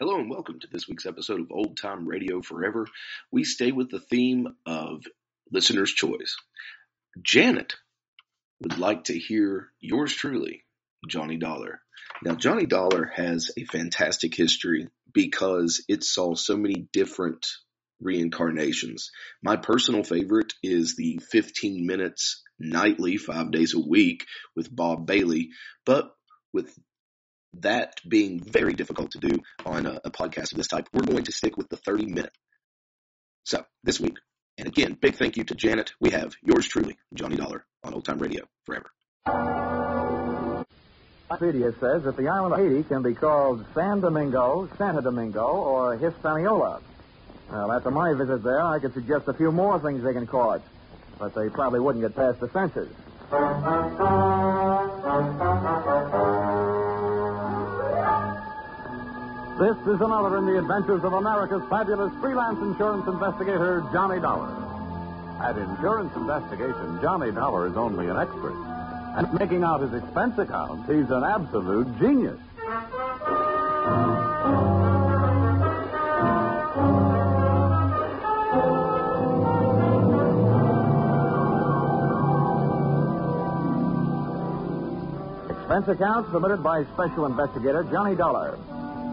Hello 0.00 0.20
and 0.20 0.30
welcome 0.30 0.60
to 0.60 0.68
this 0.70 0.86
week's 0.86 1.06
episode 1.06 1.40
of 1.40 1.50
Old 1.50 1.76
Time 1.76 2.06
Radio 2.06 2.40
Forever. 2.40 2.86
We 3.32 3.42
stay 3.42 3.72
with 3.72 3.90
the 3.90 3.98
theme 3.98 4.46
of 4.64 5.02
listener's 5.50 5.90
choice. 5.90 6.36
Janet 7.20 7.74
would 8.60 8.78
like 8.78 9.02
to 9.04 9.18
hear 9.18 9.72
yours 9.80 10.14
truly, 10.14 10.62
Johnny 11.08 11.36
Dollar. 11.36 11.80
Now, 12.22 12.36
Johnny 12.36 12.64
Dollar 12.64 13.06
has 13.06 13.50
a 13.58 13.64
fantastic 13.64 14.36
history 14.36 14.88
because 15.12 15.84
it 15.88 16.04
saw 16.04 16.36
so 16.36 16.56
many 16.56 16.86
different 16.92 17.44
reincarnations. 18.00 19.10
My 19.42 19.56
personal 19.56 20.04
favorite 20.04 20.52
is 20.62 20.94
the 20.94 21.18
15 21.32 21.84
minutes 21.84 22.44
nightly, 22.60 23.16
five 23.16 23.50
days 23.50 23.74
a 23.74 23.80
week 23.80 24.26
with 24.54 24.72
Bob 24.72 25.08
Bailey, 25.08 25.48
but 25.84 26.14
with 26.52 26.72
that 27.62 28.00
being 28.06 28.40
very 28.40 28.72
difficult 28.72 29.12
to 29.12 29.18
do 29.18 29.38
on 29.64 29.86
a, 29.86 30.00
a 30.04 30.10
podcast 30.10 30.52
of 30.52 30.58
this 30.58 30.68
type, 30.68 30.88
we're 30.92 31.02
going 31.02 31.24
to 31.24 31.32
stick 31.32 31.56
with 31.56 31.68
the 31.68 31.76
30 31.76 32.06
minute. 32.06 32.32
So 33.44 33.64
this 33.84 34.00
week, 34.00 34.16
and 34.58 34.68
again, 34.68 34.96
big 35.00 35.14
thank 35.16 35.36
you 35.36 35.44
to 35.44 35.54
Janet. 35.54 35.92
We 36.00 36.10
have 36.10 36.34
yours 36.42 36.66
truly, 36.66 36.98
Johnny 37.14 37.36
Dollar, 37.36 37.64
on 37.84 37.94
Old 37.94 38.04
Time 38.04 38.18
Radio 38.18 38.44
forever. 38.66 38.90
Wikipedia 41.30 41.78
says 41.78 42.04
that 42.04 42.16
the 42.16 42.28
island 42.28 42.54
of 42.54 42.60
Haiti 42.60 42.82
can 42.84 43.02
be 43.02 43.14
called 43.14 43.64
San 43.74 44.00
Domingo, 44.00 44.68
Santa 44.78 45.02
Domingo, 45.02 45.46
or 45.46 45.96
Hispaniola. 45.96 46.80
Well, 47.50 47.72
after 47.72 47.90
my 47.90 48.14
visit 48.14 48.42
there, 48.42 48.62
I 48.62 48.78
could 48.78 48.94
suggest 48.94 49.28
a 49.28 49.34
few 49.34 49.52
more 49.52 49.78
things 49.78 50.02
they 50.02 50.12
can 50.12 50.26
call 50.26 50.52
it, 50.52 50.62
but 51.18 51.34
they 51.34 51.48
probably 51.48 51.80
wouldn't 51.80 52.04
get 52.04 52.16
past 52.16 52.40
the 52.40 52.48
censors. 52.50 52.92
This 59.58 59.76
is 59.88 60.00
another 60.00 60.38
in 60.38 60.46
the 60.46 60.56
adventures 60.56 61.02
of 61.02 61.14
America's 61.14 61.64
fabulous 61.68 62.12
freelance 62.20 62.60
insurance 62.62 63.08
investigator, 63.08 63.84
Johnny 63.92 64.20
Dollar. 64.20 64.54
At 65.42 65.58
Insurance 65.58 66.14
Investigation, 66.14 67.00
Johnny 67.02 67.32
Dollar 67.32 67.66
is 67.66 67.76
only 67.76 68.06
an 68.06 68.16
expert. 68.16 68.54
And 69.16 69.32
making 69.34 69.64
out 69.64 69.80
his 69.80 69.92
expense 69.92 70.38
account, 70.38 70.86
he's 70.86 71.10
an 71.10 71.24
absolute 71.24 71.88
genius. 71.98 72.38
Expense 85.50 85.88
account 85.88 86.30
submitted 86.30 86.62
by 86.62 86.84
Special 86.94 87.26
Investigator 87.26 87.82
Johnny 87.90 88.14
Dollar. 88.14 88.56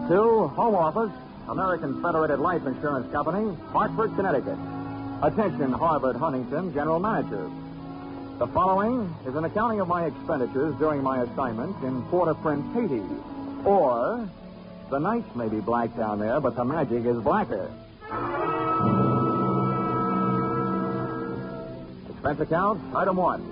To 0.08 0.46
Home 0.54 0.76
Office, 0.76 1.10
American 1.48 2.00
Federated 2.00 2.38
Life 2.38 2.64
Insurance 2.64 3.10
Company, 3.10 3.56
Hartford, 3.72 4.14
Connecticut. 4.14 4.56
Attention, 5.20 5.72
Harvard 5.72 6.14
Huntington, 6.14 6.72
General 6.72 7.00
Manager. 7.00 7.50
The 8.38 8.46
following 8.46 9.12
is 9.26 9.34
an 9.34 9.44
accounting 9.44 9.80
of 9.80 9.88
my 9.88 10.06
expenditures 10.06 10.76
during 10.78 11.02
my 11.02 11.22
assignment 11.22 11.82
in 11.82 12.02
Port-au-Prince, 12.04 12.72
Haiti. 12.72 13.02
Or, 13.64 14.30
the 14.90 14.98
nights 15.00 15.34
may 15.34 15.48
be 15.48 15.58
black 15.58 15.96
down 15.96 16.20
there, 16.20 16.38
but 16.38 16.54
the 16.54 16.64
magic 16.64 17.04
is 17.04 17.16
blacker. 17.16 17.68
Expense 22.10 22.38
account, 22.38 22.94
item 22.94 23.16
one, 23.16 23.42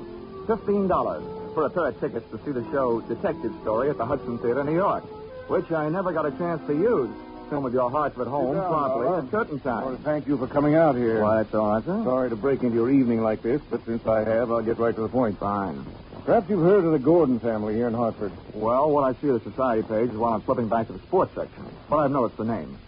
$15 0.46 1.54
for 1.54 1.64
a 1.64 1.70
pair 1.70 1.86
of 1.88 1.98
tickets 1.98 2.30
to 2.30 2.38
see 2.44 2.52
the 2.52 2.62
show 2.70 3.00
Detective 3.00 3.52
Story 3.62 3.90
at 3.90 3.98
the 3.98 4.06
Hudson 4.06 4.38
Theater, 4.38 4.62
New 4.62 4.74
York, 4.74 5.02
which 5.48 5.70
I 5.72 5.88
never 5.88 6.12
got 6.12 6.26
a 6.26 6.30
chance 6.32 6.66
to 6.66 6.72
use. 6.74 7.10
Come 7.50 7.62
with 7.62 7.74
your 7.74 7.90
Hartford 7.90 8.26
home 8.26 8.54
down, 8.54 8.68
promptly 8.68 9.04
Dollar. 9.04 9.18
at 9.18 9.30
certain 9.30 9.60
I 9.64 9.68
want 9.82 9.84
time. 9.84 9.96
to 9.98 10.02
thank 10.02 10.26
you 10.26 10.38
for 10.38 10.46
coming 10.46 10.74
out 10.74 10.96
here. 10.96 11.20
Why, 11.22 11.42
that's 11.42 11.54
all 11.54 11.72
right, 11.74 11.84
sir. 11.84 12.02
Sorry 12.04 12.30
to 12.30 12.36
break 12.36 12.62
into 12.62 12.74
your 12.74 12.90
evening 12.90 13.22
like 13.22 13.42
this, 13.42 13.60
but 13.70 13.84
since 13.84 14.06
I 14.06 14.24
have, 14.24 14.50
I'll 14.50 14.62
get 14.62 14.78
right 14.78 14.94
to 14.94 15.02
the 15.02 15.08
point. 15.08 15.38
Fine. 15.38 15.84
Perhaps 16.24 16.48
you've 16.48 16.62
heard 16.62 16.84
of 16.86 16.92
the 16.92 16.98
Gordon 16.98 17.38
family 17.38 17.74
here 17.74 17.86
in 17.86 17.92
Hartford. 17.92 18.32
Well, 18.54 18.90
what 18.90 19.04
I 19.04 19.12
see 19.20 19.28
of 19.28 19.44
the 19.44 19.50
society 19.50 19.82
page 19.82 20.08
is 20.08 20.16
while 20.16 20.32
I'm 20.32 20.40
flipping 20.40 20.68
back 20.68 20.86
to 20.86 20.94
the 20.94 20.98
sports 21.00 21.34
section. 21.34 21.66
But 21.90 21.96
I've 21.98 22.10
noticed 22.10 22.38
the 22.38 22.46
name. 22.46 22.78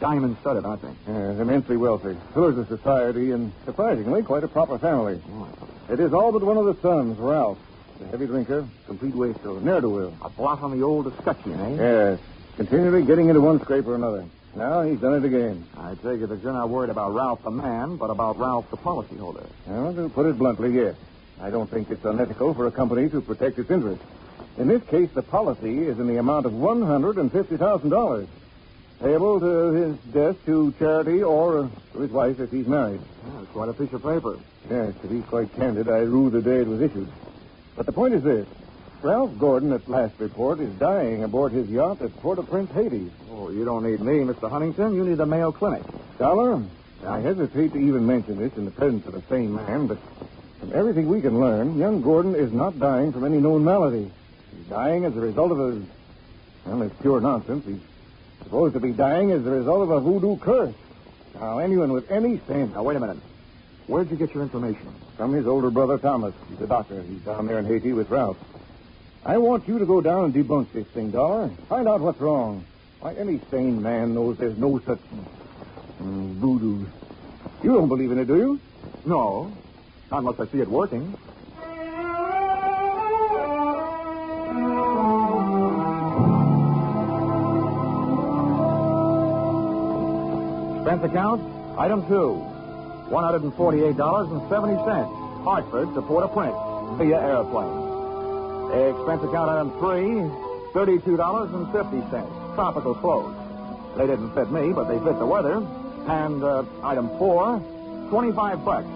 Diamond 0.00 0.36
studded, 0.40 0.64
aren't 0.64 0.82
they? 0.82 1.12
Yes, 1.12 1.38
immensely 1.38 1.76
wealthy. 1.76 2.16
Pillars 2.34 2.58
of 2.58 2.66
society 2.66 3.30
and, 3.30 3.52
surprisingly, 3.64 4.22
quite 4.24 4.42
a 4.42 4.48
proper 4.48 4.76
family. 4.78 5.20
Oh, 5.30 5.48
it 5.88 6.00
is 6.00 6.12
all 6.12 6.32
but 6.32 6.42
one 6.42 6.56
of 6.56 6.64
the 6.64 6.74
sons, 6.82 7.16
Ralph. 7.18 7.58
A 8.00 8.06
heavy 8.10 8.26
drinker, 8.26 8.66
complete 8.86 9.14
wastrel, 9.14 9.60
ne'er-do-well. 9.60 10.14
A 10.22 10.30
blot 10.30 10.62
on 10.62 10.76
the 10.76 10.84
old 10.84 11.06
escutcheon, 11.06 11.60
eh? 11.60 11.76
Yes, 11.76 12.20
continually 12.56 13.04
getting 13.04 13.28
into 13.28 13.40
one 13.40 13.60
scrape 13.60 13.86
or 13.86 13.94
another. 13.94 14.24
Now 14.54 14.82
he's 14.82 14.98
done 15.00 15.14
it 15.14 15.24
again. 15.24 15.64
I 15.76 15.94
take 15.94 16.20
it 16.20 16.28
that 16.28 16.42
you're 16.42 16.52
not 16.52 16.68
worried 16.70 16.90
about 16.90 17.14
Ralph 17.14 17.42
the 17.44 17.50
man, 17.50 17.96
but 17.96 18.10
about 18.10 18.38
Ralph 18.38 18.68
the 18.70 18.76
policyholder. 18.76 19.46
Well, 19.66 19.94
to 19.94 20.08
put 20.08 20.26
it 20.26 20.38
bluntly, 20.38 20.72
yes. 20.74 20.96
I 21.40 21.50
don't 21.50 21.70
think 21.70 21.90
it's 21.90 22.04
unethical 22.04 22.54
for 22.54 22.66
a 22.66 22.70
company 22.72 23.08
to 23.10 23.20
protect 23.20 23.58
its 23.58 23.70
interests. 23.70 24.04
In 24.58 24.66
this 24.68 24.82
case, 24.84 25.10
the 25.14 25.22
policy 25.22 25.86
is 25.86 25.98
in 25.98 26.06
the 26.06 26.18
amount 26.18 26.46
of 26.46 26.52
$150,000, 26.52 28.26
payable 29.00 29.40
to 29.40 29.72
his 29.72 29.96
death 30.12 30.36
to 30.46 30.72
charity 30.78 31.22
or 31.22 31.60
uh, 31.60 31.68
to 31.92 32.00
his 32.00 32.10
wife 32.10 32.40
if 32.40 32.50
he's 32.50 32.66
married. 32.66 33.00
Yeah, 33.26 33.44
quite 33.52 33.68
a 33.68 33.72
piece 33.72 33.92
of 33.92 34.02
paper. 34.02 34.38
Yes, 34.68 34.94
to 35.02 35.06
be 35.06 35.20
quite 35.22 35.54
candid, 35.54 35.88
I 35.88 35.98
rue 35.98 36.30
the 36.30 36.42
day 36.42 36.60
it 36.60 36.66
was 36.66 36.80
issued. 36.80 37.08
But 37.80 37.86
the 37.86 37.92
point 37.92 38.12
is 38.12 38.22
this. 38.22 38.46
Ralph 39.00 39.38
Gordon, 39.38 39.72
at 39.72 39.88
last 39.88 40.12
report, 40.18 40.60
is 40.60 40.70
dying 40.74 41.24
aboard 41.24 41.52
his 41.52 41.66
yacht 41.70 42.02
at 42.02 42.14
Port-au-Prince, 42.16 42.70
Haiti. 42.72 43.10
Oh, 43.30 43.48
you 43.48 43.64
don't 43.64 43.84
need 43.84 44.02
me, 44.02 44.18
Mr. 44.18 44.50
Huntington. 44.50 44.94
You 44.94 45.02
need 45.02 45.14
the 45.14 45.24
Mayo 45.24 45.50
Clinic. 45.50 45.82
Dollar, 46.18 46.62
I 47.06 47.20
hesitate 47.20 47.72
to 47.72 47.78
even 47.78 48.06
mention 48.06 48.36
this 48.36 48.54
in 48.58 48.66
the 48.66 48.70
presence 48.70 49.06
of 49.06 49.14
a 49.14 49.22
sane 49.30 49.54
man, 49.54 49.86
but 49.86 49.96
from 50.58 50.74
everything 50.74 51.08
we 51.08 51.22
can 51.22 51.40
learn, 51.40 51.78
young 51.78 52.02
Gordon 52.02 52.34
is 52.34 52.52
not 52.52 52.78
dying 52.78 53.12
from 53.12 53.24
any 53.24 53.38
known 53.38 53.64
malady. 53.64 54.10
He's 54.54 54.66
dying 54.66 55.06
as 55.06 55.16
a 55.16 55.20
result 55.20 55.50
of 55.50 55.60
a. 55.60 55.82
Well, 56.66 56.82
it's 56.82 57.00
pure 57.00 57.22
nonsense. 57.22 57.64
He's 57.64 57.80
supposed 58.42 58.74
to 58.74 58.80
be 58.80 58.92
dying 58.92 59.30
as 59.30 59.46
a 59.46 59.50
result 59.50 59.84
of 59.84 59.90
a 59.90 60.00
voodoo 60.00 60.36
curse. 60.36 60.74
Now, 61.34 61.60
anyone 61.60 61.92
with 61.92 62.10
any 62.10 62.40
sense. 62.40 62.74
Now, 62.74 62.82
wait 62.82 62.98
a 62.98 63.00
minute. 63.00 63.22
Where'd 63.86 64.10
you 64.10 64.18
get 64.18 64.34
your 64.34 64.42
information? 64.42 64.86
From 65.20 65.34
his 65.34 65.46
older 65.46 65.68
brother, 65.70 65.98
Thomas. 65.98 66.34
He's 66.48 66.62
a 66.62 66.66
doctor. 66.66 67.02
He's 67.02 67.20
down 67.20 67.46
there 67.46 67.58
in 67.58 67.66
Haiti 67.66 67.92
with 67.92 68.08
Ralph. 68.08 68.38
I 69.22 69.36
want 69.36 69.68
you 69.68 69.78
to 69.78 69.84
go 69.84 70.00
down 70.00 70.24
and 70.24 70.32
debunk 70.32 70.72
this 70.72 70.86
thing, 70.86 71.10
Dollar. 71.10 71.50
Find 71.68 71.86
out 71.86 72.00
what's 72.00 72.18
wrong. 72.22 72.64
Why, 73.00 73.12
any 73.16 73.38
sane 73.50 73.82
man 73.82 74.14
knows 74.14 74.38
there's 74.38 74.56
no 74.56 74.78
such 74.78 74.98
mm, 76.00 76.36
voodoo. 76.36 76.86
You 77.62 77.74
don't 77.74 77.88
believe 77.88 78.10
in 78.10 78.18
it, 78.18 78.28
do 78.28 78.36
you? 78.38 78.60
No. 79.04 79.52
Not 80.10 80.20
unless 80.20 80.40
I 80.40 80.46
see 80.50 80.60
it 80.62 80.68
working. 80.68 81.14
Expense 90.78 91.04
account, 91.04 91.78
item 91.78 92.08
two. 92.08 92.49
$148.70. 93.10 95.44
Hartford 95.44 95.94
to 95.94 96.02
Port-au-Prince 96.02 96.56
via 96.98 97.20
airplane. 97.20 97.90
Expense 98.70 99.22
account 99.24 99.50
item 99.50 99.70
three, 99.78 100.22
$32.50. 100.74 102.54
Tropical 102.54 102.94
clothes. 102.94 103.34
They 103.96 104.06
didn't 104.06 104.32
fit 104.34 104.50
me, 104.52 104.72
but 104.72 104.84
they 104.88 104.98
fit 104.98 105.18
the 105.18 105.26
weather. 105.26 105.56
And 106.06 106.42
uh, 106.44 106.64
item 106.84 107.08
four, 107.18 107.58
25 108.10 108.64
bucks. 108.64 108.86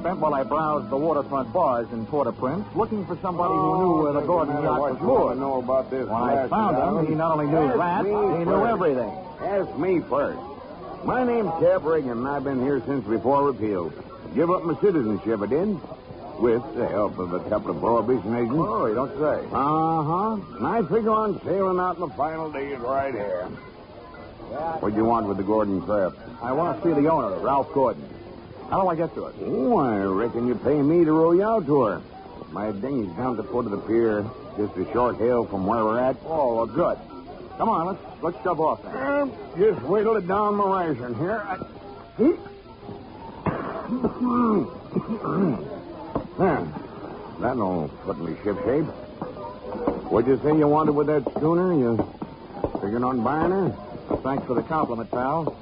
Spent 0.00 0.18
while 0.18 0.34
I 0.34 0.42
browsed 0.42 0.90
the 0.90 0.96
waterfront 0.96 1.52
bars 1.52 1.86
in 1.92 2.04
Port-au-Prince, 2.06 2.66
looking 2.74 3.06
for 3.06 3.16
somebody 3.22 3.54
who 3.54 3.78
knew 3.78 4.02
where 4.02 4.12
the 4.12 4.20
Gordon 4.20 4.62
yacht 4.62 4.80
was 4.80 5.00
moored. 5.00 5.38
know 5.38 5.60
about 5.62 5.90
this. 5.90 6.06
When 6.08 6.22
I 6.22 6.48
found 6.48 6.76
him, 6.76 7.06
he 7.06 7.14
not 7.14 7.32
only 7.32 7.46
knew 7.46 7.68
that, 7.78 8.04
he 8.04 8.10
knew 8.44 8.66
everything. 8.66 9.10
Ask 9.40 9.78
me 9.78 10.00
first. 10.00 10.38
My 11.04 11.22
name's 11.22 11.50
Cap 11.60 11.84
Reagan, 11.84 12.12
and 12.12 12.26
I've 12.26 12.44
been 12.44 12.62
here 12.62 12.82
since 12.86 13.06
before 13.06 13.44
repeal. 13.44 13.92
Give 14.34 14.50
up 14.50 14.64
my 14.64 14.74
citizenship, 14.80 15.40
I 15.42 15.46
did. 15.46 15.78
With 16.40 16.62
the 16.74 16.88
help 16.88 17.18
of 17.18 17.34
a 17.34 17.40
couple 17.50 17.72
of 17.72 17.80
prohibition 17.80 18.34
agents. 18.34 18.54
Oh, 18.56 18.86
you 18.86 18.94
don't 18.94 19.12
say. 19.12 19.46
Uh 19.52 20.02
huh. 20.02 20.56
And 20.56 20.66
I 20.66 20.80
figure 20.82 21.10
on 21.10 21.40
sailing 21.44 21.78
out 21.78 21.96
in 21.96 22.00
the 22.00 22.08
final 22.08 22.50
days 22.50 22.78
right 22.78 23.12
here. 23.12 23.44
What 24.80 24.90
do 24.92 24.96
you 24.96 25.04
want 25.04 25.26
with 25.28 25.36
the 25.36 25.42
Gordon 25.42 25.82
craft? 25.82 26.16
I 26.42 26.52
want 26.52 26.82
to 26.82 26.88
see 26.88 27.00
the 27.00 27.08
owner, 27.08 27.38
Ralph 27.38 27.72
Gordon. 27.72 28.02
How 28.70 28.82
do 28.82 28.88
I 28.88 28.96
get 28.96 29.14
to 29.14 29.26
it? 29.26 29.34
Oh, 29.42 29.76
I 29.76 29.98
reckon 30.04 30.48
you 30.48 30.54
pay 30.54 30.80
me 30.80 31.04
to 31.04 31.12
row 31.12 31.32
you 31.32 31.44
out 31.44 31.66
to 31.66 31.82
her. 31.82 32.02
My 32.50 32.72
dinghy's 32.72 33.14
down 33.16 33.38
at 33.38 33.44
the 33.44 33.44
foot 33.44 33.66
of 33.66 33.72
the 33.72 33.78
pier, 33.78 34.24
just 34.56 34.76
a 34.76 34.90
short 34.92 35.18
hill 35.18 35.44
from 35.44 35.66
where 35.66 35.84
we're 35.84 36.00
at. 36.00 36.16
Oh, 36.24 36.56
well, 36.56 36.66
good. 36.66 36.98
Come 37.58 37.68
on, 37.68 37.86
let's 37.86 38.00
let's 38.22 38.42
shove 38.42 38.60
off 38.60 38.82
then. 38.82 39.30
Just 39.56 39.80
wiggle 39.82 40.16
it 40.16 40.26
down 40.26 40.56
my 40.56 40.88
ration 40.88 41.14
here. 41.14 41.40
I... 41.46 41.56
there. 46.38 46.66
That'll 47.40 47.88
put 48.04 48.18
me 48.18 48.36
ship 48.42 48.56
shape. 48.64 48.84
What'd 50.10 50.28
you 50.28 50.40
say 50.42 50.56
you 50.56 50.68
wanted 50.68 50.92
with 50.92 51.08
that 51.08 51.24
schooner? 51.36 51.74
You 51.74 51.96
figuring 52.80 53.04
on 53.04 53.22
buying 53.22 53.50
her? 53.50 53.70
Thanks 54.22 54.46
for 54.46 54.54
the 54.54 54.62
compliment, 54.62 55.10
pal. 55.10 55.56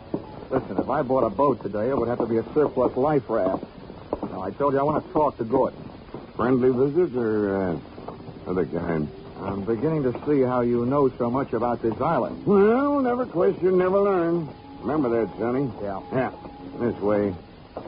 Listen, 0.50 0.78
if 0.78 0.88
I 0.88 1.02
bought 1.02 1.24
a 1.24 1.30
boat 1.30 1.62
today, 1.62 1.88
it 1.88 1.96
would 1.96 2.08
have 2.08 2.18
to 2.18 2.26
be 2.26 2.38
a 2.38 2.44
surplus 2.52 2.96
life 2.96 3.28
raft. 3.28 3.64
Now, 4.30 4.42
I 4.42 4.50
told 4.50 4.74
you 4.74 4.80
I 4.80 4.82
want 4.82 5.06
to 5.06 5.12
talk 5.12 5.38
to 5.38 5.44
Gordon. 5.44 5.78
Friendly 6.36 6.70
visit 6.70 7.16
or 7.16 7.56
uh, 7.56 7.78
other 8.46 8.66
kind? 8.66 9.08
I'm 9.42 9.64
beginning 9.64 10.04
to 10.04 10.12
see 10.26 10.40
how 10.42 10.60
you 10.60 10.86
know 10.86 11.08
so 11.18 11.30
much 11.30 11.52
about 11.52 11.82
this 11.82 12.00
island. 12.00 12.46
Well, 12.46 13.00
never 13.00 13.26
question, 13.26 13.76
never 13.76 13.98
learn. 13.98 14.48
Remember 14.80 15.08
that, 15.08 15.36
Sonny? 15.38 15.70
Yeah. 15.82 16.00
Yeah. 16.12 16.32
This 16.78 16.94
way. 17.00 17.34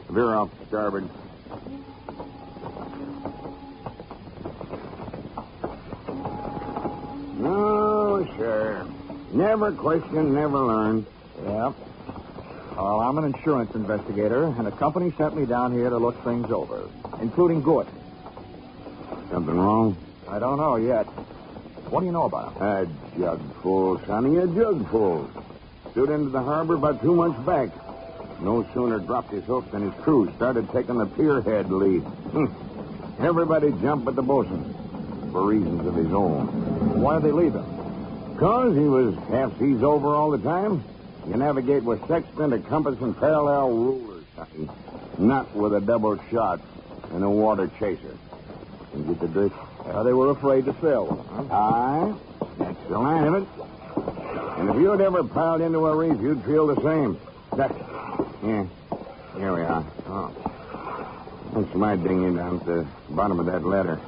Veer 0.09 0.35
off 0.35 0.49
starboard. 0.67 1.09
No, 7.37 8.27
sure. 8.37 8.85
Never 9.31 9.71
question, 9.71 10.33
never 10.33 10.57
learn. 10.59 11.05
Yep. 11.43 11.73
Well, 12.75 13.01
I'm 13.01 13.17
an 13.17 13.25
insurance 13.25 13.73
investigator, 13.75 14.43
and 14.43 14.67
a 14.67 14.71
company 14.71 15.13
sent 15.17 15.35
me 15.37 15.45
down 15.45 15.71
here 15.71 15.89
to 15.89 15.97
look 15.97 16.21
things 16.23 16.51
over, 16.51 16.89
including 17.21 17.61
Gordon. 17.61 17.93
Something 19.31 19.57
wrong? 19.57 19.97
I 20.27 20.39
don't 20.39 20.57
know 20.57 20.75
yet. 20.75 21.07
What 21.89 21.99
do 21.99 22.05
you 22.07 22.11
know 22.11 22.23
about 22.23 22.53
him? 22.53 22.61
A 22.61 23.17
jugful, 23.17 24.01
Sonny, 24.05 24.37
a 24.37 24.47
jugful. 24.47 25.29
Stood 25.91 26.09
into 26.09 26.29
the 26.29 26.41
harbor 26.41 26.75
about 26.75 27.01
two 27.01 27.15
months 27.15 27.39
back. 27.45 27.69
No 28.41 28.67
sooner 28.73 28.99
dropped 28.99 29.31
his 29.31 29.43
hook 29.45 29.71
than 29.71 29.89
his 29.89 30.03
crew 30.03 30.31
started 30.35 30.69
taking 30.71 30.97
the 30.97 31.05
pierhead 31.05 31.71
lead. 31.71 32.01
Hmm. 32.01 32.45
Everybody 33.23 33.71
jumped 33.81 34.05
but 34.05 34.15
the 34.15 34.21
bosun, 34.21 34.73
for 35.31 35.45
reasons 35.45 35.87
of 35.87 35.95
his 35.95 36.11
own. 36.11 37.01
Why 37.01 37.15
did 37.15 37.23
they 37.23 37.31
leave 37.31 37.53
him? 37.53 37.65
Because 38.33 38.75
he 38.75 38.83
was 38.83 39.15
half 39.29 39.57
seas 39.57 39.81
over 39.81 40.07
all 40.07 40.31
the 40.31 40.39
time. 40.39 40.83
You 41.27 41.37
navigate 41.37 41.83
with 41.83 42.05
sextant, 42.07 42.53
a 42.53 42.59
compass, 42.59 42.99
and 42.99 43.17
parallel 43.17 43.69
rulers, 43.69 44.25
Sonny. 44.35 44.69
Not 45.17 45.55
with 45.55 45.73
a 45.73 45.79
double 45.79 46.19
shot 46.29 46.59
and 47.11 47.23
a 47.23 47.29
water 47.29 47.71
chaser. 47.79 48.17
You 48.97 49.03
get 49.03 49.19
the 49.21 49.27
drift? 49.27 49.55
Uh, 49.85 50.03
they 50.03 50.13
were 50.13 50.31
afraid 50.31 50.65
to. 50.65 50.73
Huh? 50.73 51.43
Aye, 51.51 52.13
that's 52.57 52.83
the 52.89 52.97
line 52.97 53.23
of 53.27 53.35
it. 53.35 53.47
And 54.59 54.69
if 54.69 54.75
you'd 54.77 55.01
ever 55.01 55.23
piled 55.23 55.61
into 55.61 55.85
a 55.85 55.95
reef, 55.95 56.19
you'd 56.21 56.43
feel 56.43 56.67
the 56.67 56.81
same. 56.81 57.19
That, 57.55 57.71
yeah, 58.43 58.65
here 59.37 59.53
we 59.53 59.61
are. 59.61 59.85
Oh. 60.07 60.51
That's 61.53 61.73
my 61.75 61.95
dinghy 61.95 62.35
down 62.35 62.59
at 62.59 62.65
the 62.65 62.87
bottom 63.09 63.39
of 63.39 63.45
that 63.45 63.63
ladder. 63.63 63.99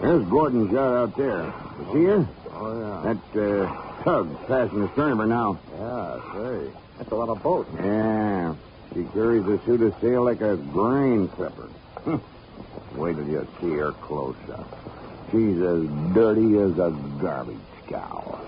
There's 0.00 0.24
Gordon's 0.28 0.72
yacht 0.72 0.94
out 0.94 1.16
there. 1.16 1.52
You 1.78 1.92
see 1.92 2.04
her? 2.04 2.28
Oh, 2.52 3.04
yeah. 3.04 3.14
That 3.14 3.40
uh, 3.40 4.02
tug 4.02 4.46
passing 4.46 4.80
the 4.80 4.92
stern 4.92 5.12
of 5.12 5.18
her 5.18 5.26
now. 5.26 5.58
Yeah, 5.76 6.20
say. 6.34 6.70
That's 6.98 7.10
a 7.10 7.14
lot 7.14 7.28
of 7.28 7.42
boats. 7.42 7.70
Yeah, 7.76 8.54
she 8.94 9.04
carries 9.12 9.46
a 9.46 9.64
suit 9.64 9.82
of 9.82 9.94
sail 10.00 10.24
like 10.24 10.40
a 10.40 10.56
grain 10.56 11.28
clipper. 11.28 11.68
Wait 12.98 13.14
till 13.14 13.28
you 13.28 13.46
see 13.60 13.70
her 13.74 13.92
close 13.92 14.34
up. 14.52 14.76
She's 15.30 15.60
as 15.60 15.84
dirty 16.14 16.58
as 16.58 16.76
a 16.78 16.90
garbage 17.20 17.56
cow. 17.86 18.40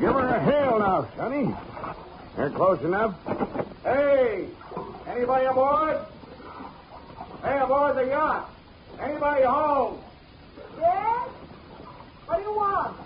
Give 0.00 0.12
her, 0.12 0.28
a 0.28 0.40
hail 0.40 0.78
now, 0.78 1.08
Sonny. 1.16 1.54
They're 2.36 2.50
close 2.50 2.80
enough. 2.82 3.14
Hey! 3.82 4.46
Anybody 5.06 5.44
aboard? 5.44 6.06
Hey, 7.68 7.74
aboard 7.74 7.96
the 7.96 8.06
yacht. 8.06 8.50
Anybody 8.98 9.44
home? 9.44 9.98
Yes? 10.80 11.28
What 12.24 12.36
do 12.38 12.42
you 12.42 12.56
want? 12.56 12.96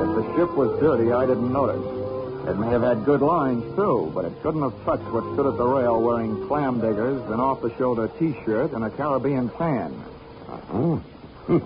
If 0.00 0.16
the 0.16 0.34
ship 0.34 0.56
was 0.56 0.80
dirty, 0.80 1.12
I 1.12 1.26
didn't 1.26 1.52
notice. 1.52 2.48
It 2.48 2.58
may 2.58 2.68
have 2.68 2.80
had 2.80 3.04
good 3.04 3.20
lines, 3.20 3.64
too, 3.76 4.10
but 4.14 4.24
it 4.24 4.32
couldn't 4.42 4.62
have 4.62 4.72
touched 4.86 5.04
what 5.12 5.24
stood 5.34 5.46
at 5.46 5.58
the 5.58 5.66
rail 5.66 6.00
wearing 6.00 6.48
clam 6.48 6.80
diggers, 6.80 7.20
an 7.30 7.38
off-the-shoulder 7.38 8.08
T-shirt, 8.18 8.72
and 8.72 8.82
a 8.82 8.88
Caribbean 8.88 9.50
tan. 9.58 9.92
Uh-huh. 10.48 10.98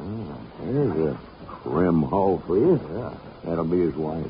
There's 0.65 1.15
a 1.15 1.19
rim 1.65 2.03
hull 2.03 2.43
for 2.45 2.57
you. 2.57 2.81
Yeah. 2.93 3.15
That'll 3.45 3.65
be 3.65 3.81
his 3.81 3.95
wife. 3.95 4.27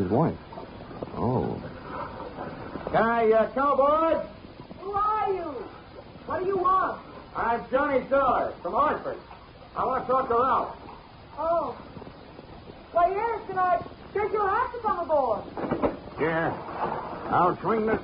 His 0.00 0.08
wife. 0.08 0.34
Oh. 1.14 1.60
Can 2.90 3.02
I 3.02 3.30
uh, 3.32 3.52
come 3.52 3.72
aboard? 3.72 4.26
Who 4.80 4.92
are 4.92 5.28
you? 5.30 5.50
What 6.24 6.40
do 6.40 6.46
you 6.46 6.56
want? 6.56 7.02
I'm 7.36 7.66
Johnny 7.70 8.00
Dollar 8.08 8.54
from 8.62 8.72
Hartford. 8.72 9.18
I 9.76 9.84
want 9.84 10.06
to 10.06 10.10
talk 10.10 10.28
to 10.28 10.34
Ralph. 10.36 10.76
Oh. 11.36 11.76
Well, 12.94 13.10
yes, 13.10 13.42
and 13.50 13.60
I 13.60 13.76
guess 14.14 14.30
you'll 14.32 14.48
have 14.48 14.72
to 14.72 14.78
come 14.78 14.98
aboard. 15.00 15.44
Here. 16.16 16.54
I'll 17.28 17.58
swing 17.60 17.84
the 17.84 17.98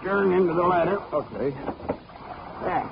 stern 0.00 0.32
into 0.32 0.52
the 0.52 0.64
ladder. 0.64 0.98
Okay. 1.12 1.56
There. 2.64 2.90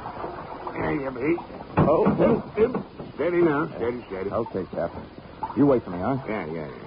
There 0.75 0.93
you 0.93 1.11
be. 1.11 1.37
Oh, 1.79 2.87
Steady 3.17 3.43
now. 3.43 3.67
Steady, 3.79 4.05
steady. 4.07 4.31
Okay, 4.31 4.65
Cap. 4.71 4.93
You 5.57 5.67
wait 5.67 5.83
for 5.83 5.91
me, 5.91 5.99
huh? 5.99 6.19
Yeah, 6.29 6.47
yeah, 6.47 6.69
yeah. 6.69 6.84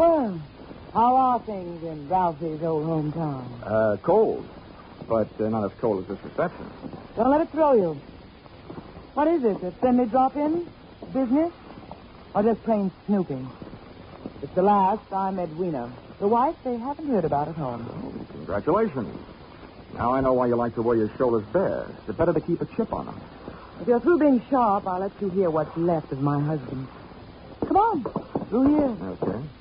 Well, 0.00 0.40
how 0.94 1.14
are 1.14 1.40
things 1.40 1.82
in 1.82 2.08
Ralphie's 2.08 2.62
old 2.62 2.86
hometown? 2.86 3.44
Uh, 3.62 3.98
cold. 3.98 4.48
But 5.06 5.28
uh, 5.38 5.50
not 5.50 5.70
as 5.70 5.78
cold 5.78 6.00
as 6.00 6.08
this 6.08 6.24
reception. 6.24 6.70
Don't 7.16 7.28
let 7.30 7.42
it 7.42 7.50
throw 7.50 7.74
you. 7.74 8.00
What 9.12 9.28
is 9.28 9.44
it? 9.44 9.62
A 9.62 9.72
friendly 9.72 10.06
drop-in? 10.06 10.66
Business? 11.12 11.52
Or 12.34 12.42
just 12.42 12.64
plain 12.64 12.90
snooping? 13.04 13.46
It's 14.42 14.54
the 14.54 14.62
last. 14.62 15.02
I'm 15.12 15.38
Edwina. 15.38 15.92
The 16.18 16.28
wife 16.28 16.56
they 16.64 16.78
haven't 16.78 17.06
heard 17.06 17.26
about 17.26 17.48
at 17.48 17.56
home. 17.56 17.84
Oh, 17.92 18.32
congratulations. 18.32 19.14
Now 19.92 20.14
I 20.14 20.22
know 20.22 20.32
why 20.32 20.46
you 20.46 20.56
like 20.56 20.76
to 20.76 20.82
wear 20.82 20.96
your 20.96 21.14
shoulders 21.18 21.46
bare. 21.52 21.94
It's 22.08 22.16
better 22.16 22.32
to 22.32 22.40
keep 22.40 22.62
a 22.62 22.66
chip 22.74 22.90
on 22.94 23.04
them. 23.04 23.20
If 23.82 23.88
you're 23.88 24.00
through 24.00 24.18
being 24.18 24.42
sharp, 24.48 24.86
I'll 24.86 25.00
let 25.00 25.12
you 25.20 25.28
hear 25.28 25.50
what's 25.50 25.76
left 25.76 26.10
of 26.10 26.22
my 26.22 26.40
husband. 26.42 26.88
Come 27.66 27.76
on. 27.76 28.48
Through 28.48 28.66
here. 28.74 28.96
Okay. 29.10 29.59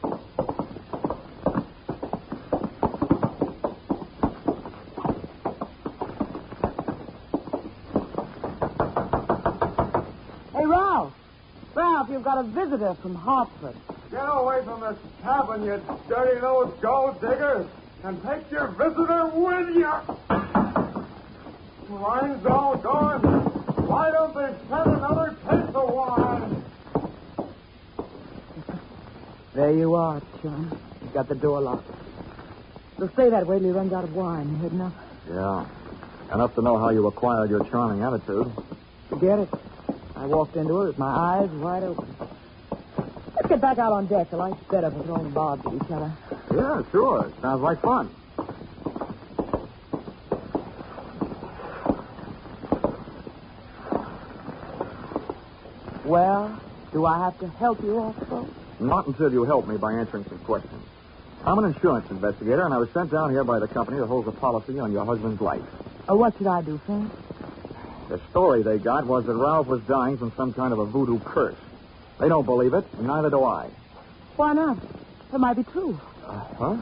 Got 12.30 12.46
a 12.46 12.48
visitor 12.50 12.94
from 13.02 13.16
Hartford. 13.16 13.76
Get 14.12 14.22
away 14.22 14.64
from 14.64 14.82
this 14.82 14.98
cabin, 15.24 15.64
you 15.64 15.82
dirty 16.08 16.36
little 16.36 16.68
gold 16.80 17.20
digger, 17.20 17.68
and 18.04 18.22
take 18.22 18.52
your 18.52 18.68
visitor 18.68 19.26
with 19.34 19.76
you. 19.76 19.92
Wine's 21.90 22.46
all 22.46 22.78
gone. 22.78 23.22
Why 23.88 24.12
don't 24.12 24.36
they 24.36 24.54
send 24.70 24.92
another 24.92 25.36
case 25.42 25.74
of 25.74 25.90
wine? 25.92 26.64
There 29.56 29.74
you 29.74 29.96
are, 29.96 30.22
John. 30.44 30.80
You've 31.02 31.14
got 31.16 31.30
the 31.30 31.36
door 31.36 31.62
locked. 31.62 31.90
It'll 32.98 33.10
stay 33.10 33.32
that 33.32 33.48
way 33.48 33.58
till 33.58 33.70
he 33.70 33.72
runs 33.72 33.92
out 33.92 34.04
of 34.04 34.16
wine. 34.16 34.50
You 34.50 34.56
heard 34.58 34.74
enough? 34.74 34.94
Yeah. 35.28 35.66
Enough 36.32 36.54
to 36.54 36.62
know 36.62 36.78
how 36.78 36.90
you 36.90 37.08
acquired 37.08 37.50
your 37.50 37.66
charming 37.72 38.04
attitude. 38.04 38.52
Forget 39.10 39.40
it. 39.40 39.50
I 40.20 40.26
walked 40.26 40.58
into 40.58 40.82
it 40.82 40.88
with 40.88 40.98
my 41.00 41.08
eyes 41.08 41.50
wide 41.50 41.84
open. 41.84 42.14
Let's 43.36 43.48
get 43.48 43.62
back 43.62 43.78
out 43.78 43.94
on 43.94 44.06
deck. 44.08 44.30
The 44.30 44.36
light's 44.36 44.62
better 44.70 44.92
for 44.92 45.02
throwing 45.04 45.32
bobs 45.32 45.66
at 45.66 45.74
each 45.74 45.92
other. 45.92 46.12
Yeah, 46.54 46.84
sure. 46.92 47.32
Sounds 47.42 47.62
like 47.62 47.82
fun. 47.82 48.14
Well, 56.04 56.60
do 56.92 57.06
I 57.06 57.20
have 57.20 57.40
to 57.40 57.48
help 57.48 57.82
you 57.82 57.98
also? 57.98 58.50
Not 58.82 59.08
until 59.08 59.32
you 59.32 59.46
help 59.46 59.68
me 59.70 59.78
by 59.78 59.94
answering 59.94 60.26
some 60.26 60.40
questions. 60.40 60.84
I'm 61.46 61.60
an 61.60 61.66
insurance 61.66 62.12
investigator, 62.12 62.66
and 62.66 62.74
I 62.74 62.78
was 62.78 62.90
sent 62.90 63.10
down 63.10 63.30
here 63.30 63.46
by 63.46 63.60
the 63.60 63.70
company 63.70 64.00
that 64.00 64.08
holds 64.08 64.28
a 64.28 64.32
policy 64.32 64.80
on 64.80 64.92
your 64.92 65.06
husband's 65.06 65.40
life. 65.40 65.62
Or 66.10 66.18
what 66.18 66.38
should 66.38 66.48
I 66.48 66.62
do, 66.62 66.78
Frank? 66.86 67.10
The 68.10 68.20
story 68.32 68.64
they 68.64 68.80
got 68.80 69.06
was 69.06 69.26
that 69.28 69.36
Ralph 69.36 69.68
was 69.68 69.82
dying 69.84 70.18
from 70.18 70.34
some 70.36 70.52
kind 70.52 70.74
of 70.74 70.80
a 70.80 70.86
voodoo 70.86 71.20
curse. 71.20 71.58
They 72.20 72.28
don't 72.28 72.46
believe 72.46 72.74
it, 72.74 72.84
and 72.98 73.06
neither 73.06 73.30
do 73.30 73.44
I. 73.44 73.70
Why 74.36 74.54
not? 74.54 74.78
That 75.32 75.38
might 75.38 75.54
be 75.54 75.64
true. 75.64 76.00
Uh, 76.26 76.32
huh? 76.58 76.78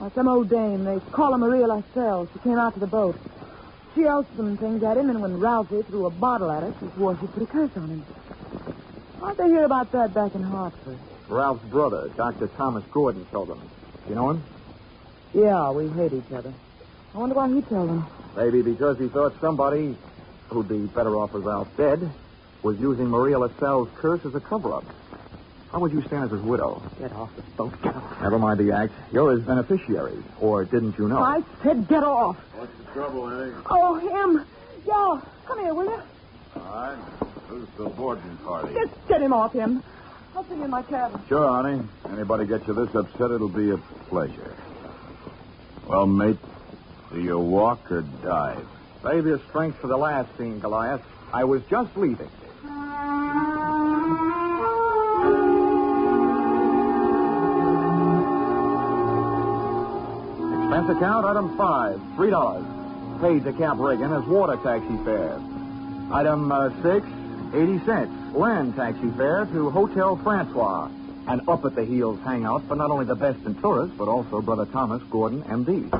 Well, 0.00 0.12
some 0.14 0.26
old 0.26 0.48
dame, 0.48 0.84
they 0.84 0.98
call 1.12 1.32
her 1.32 1.38
Maria 1.38 1.66
Lascelles. 1.66 2.30
She 2.32 2.38
came 2.38 2.58
out 2.58 2.72
to 2.74 2.80
the 2.80 2.86
boat. 2.86 3.14
She 3.94 4.06
else 4.06 4.26
some 4.36 4.56
things 4.56 4.82
at 4.82 4.96
him, 4.96 5.10
and 5.10 5.20
when 5.20 5.38
Ralphie 5.38 5.82
threw 5.82 6.06
a 6.06 6.10
bottle 6.10 6.50
at 6.50 6.62
her, 6.62 6.74
she 6.80 6.86
swore 6.96 7.18
she'd 7.20 7.32
put 7.32 7.42
a 7.42 7.46
curse 7.46 7.70
on 7.76 7.90
him. 7.90 8.04
How'd 9.20 9.36
they 9.36 9.48
hear 9.48 9.64
about 9.64 9.92
that 9.92 10.14
back 10.14 10.34
in 10.34 10.42
Hartford? 10.42 10.98
Ralph's 11.28 11.64
brother, 11.66 12.08
Dr. 12.16 12.46
Thomas 12.56 12.84
Gordon, 12.90 13.26
told 13.30 13.48
them. 13.48 13.60
You 14.08 14.14
know 14.14 14.30
him? 14.30 14.42
Yeah, 15.34 15.72
we 15.72 15.88
hate 15.88 16.14
each 16.14 16.32
other. 16.32 16.54
I 17.14 17.18
wonder 17.18 17.34
why 17.34 17.48
he 17.48 17.60
told 17.62 17.90
them. 17.90 18.06
Maybe 18.36 18.62
because 18.62 18.98
he 18.98 19.08
thought 19.08 19.34
somebody, 19.40 19.96
who'd 20.50 20.68
be 20.68 20.78
better 20.86 21.16
off 21.16 21.32
with 21.32 21.44
Ralph 21.44 21.68
dead, 21.76 22.10
was 22.62 22.78
using 22.78 23.06
Maria 23.06 23.38
Lascelles' 23.38 23.88
curse 23.96 24.24
as 24.24 24.34
a 24.34 24.40
cover-up. 24.40 24.84
How 25.72 25.78
would 25.78 25.92
you 25.92 26.02
stand 26.02 26.24
as 26.24 26.30
his 26.32 26.42
widow? 26.42 26.82
Get 26.98 27.12
off 27.12 27.34
the 27.36 27.42
boat. 27.56 27.80
Get 27.82 27.94
off. 27.94 28.20
Never 28.20 28.38
mind 28.38 28.58
the 28.58 28.72
act. 28.72 28.92
You're 29.12 29.30
his 29.36 29.42
beneficiary. 29.42 30.18
Or 30.40 30.64
didn't 30.64 30.98
you 30.98 31.08
know? 31.08 31.22
I 31.22 31.42
said 31.62 31.86
get 31.86 32.02
off. 32.02 32.36
What's 32.56 32.76
the 32.76 32.92
trouble, 32.92 33.30
Eddie? 33.30 33.52
Oh, 33.70 33.94
him. 33.94 34.44
Yo, 34.84 35.22
come 35.46 35.60
here, 35.60 35.72
will 35.72 35.84
you? 35.84 36.02
All 36.56 36.62
right. 36.62 36.98
Who's 37.46 37.68
the 37.78 37.88
boarding 37.88 38.36
party? 38.38 38.74
Just 38.74 39.08
get 39.08 39.22
him 39.22 39.32
off 39.32 39.52
him. 39.52 39.82
I'll 40.34 40.44
see 40.44 40.56
you 40.56 40.64
in 40.64 40.70
my 40.70 40.82
cabin. 40.82 41.20
Sure, 41.28 41.48
honey. 41.48 41.82
Anybody 42.12 42.46
get 42.46 42.66
you 42.66 42.74
this 42.74 42.94
upset, 42.94 43.30
it'll 43.30 43.48
be 43.48 43.70
a 43.70 43.78
pleasure. 44.08 44.56
Well, 45.86 46.06
mate, 46.06 46.38
do 47.12 47.20
you 47.20 47.38
walk 47.38 47.90
or 47.92 48.02
dive? 48.02 48.66
Save 49.02 49.26
your 49.26 49.40
strength 49.48 49.78
for 49.80 49.86
the 49.86 49.96
last 49.96 50.36
scene, 50.36 50.60
Goliath. 50.60 51.00
I 51.32 51.44
was 51.44 51.62
just 51.70 51.96
leaving. 51.96 52.28
Expense 60.70 60.96
account, 60.96 61.26
item 61.26 61.56
five, 61.56 62.00
three 62.16 62.30
dollars. 62.30 62.64
Paid 63.20 63.44
to 63.44 63.52
Cap 63.52 63.76
Reagan 63.78 64.12
as 64.12 64.24
water 64.24 64.56
taxi 64.62 64.96
fare. 65.04 65.38
Item 66.12 66.50
uh, 66.52 66.70
six, 66.82 67.06
eighty 67.54 67.78
cents. 67.84 68.34
Land 68.34 68.76
taxi 68.76 69.10
fare 69.16 69.46
to 69.46 69.70
Hotel 69.70 70.16
Francois. 70.22 70.88
An 71.26 71.40
up 71.48 71.64
at 71.64 71.74
the 71.74 71.84
heels 71.84 72.18
hangout 72.24 72.66
for 72.68 72.76
not 72.76 72.90
only 72.90 73.04
the 73.04 73.14
best 73.14 73.44
in 73.44 73.54
tourists, 73.60 73.94
but 73.98 74.08
also 74.08 74.40
Brother 74.40 74.64
Thomas 74.66 75.02
Gordon, 75.10 75.42
M.D. 75.50 75.90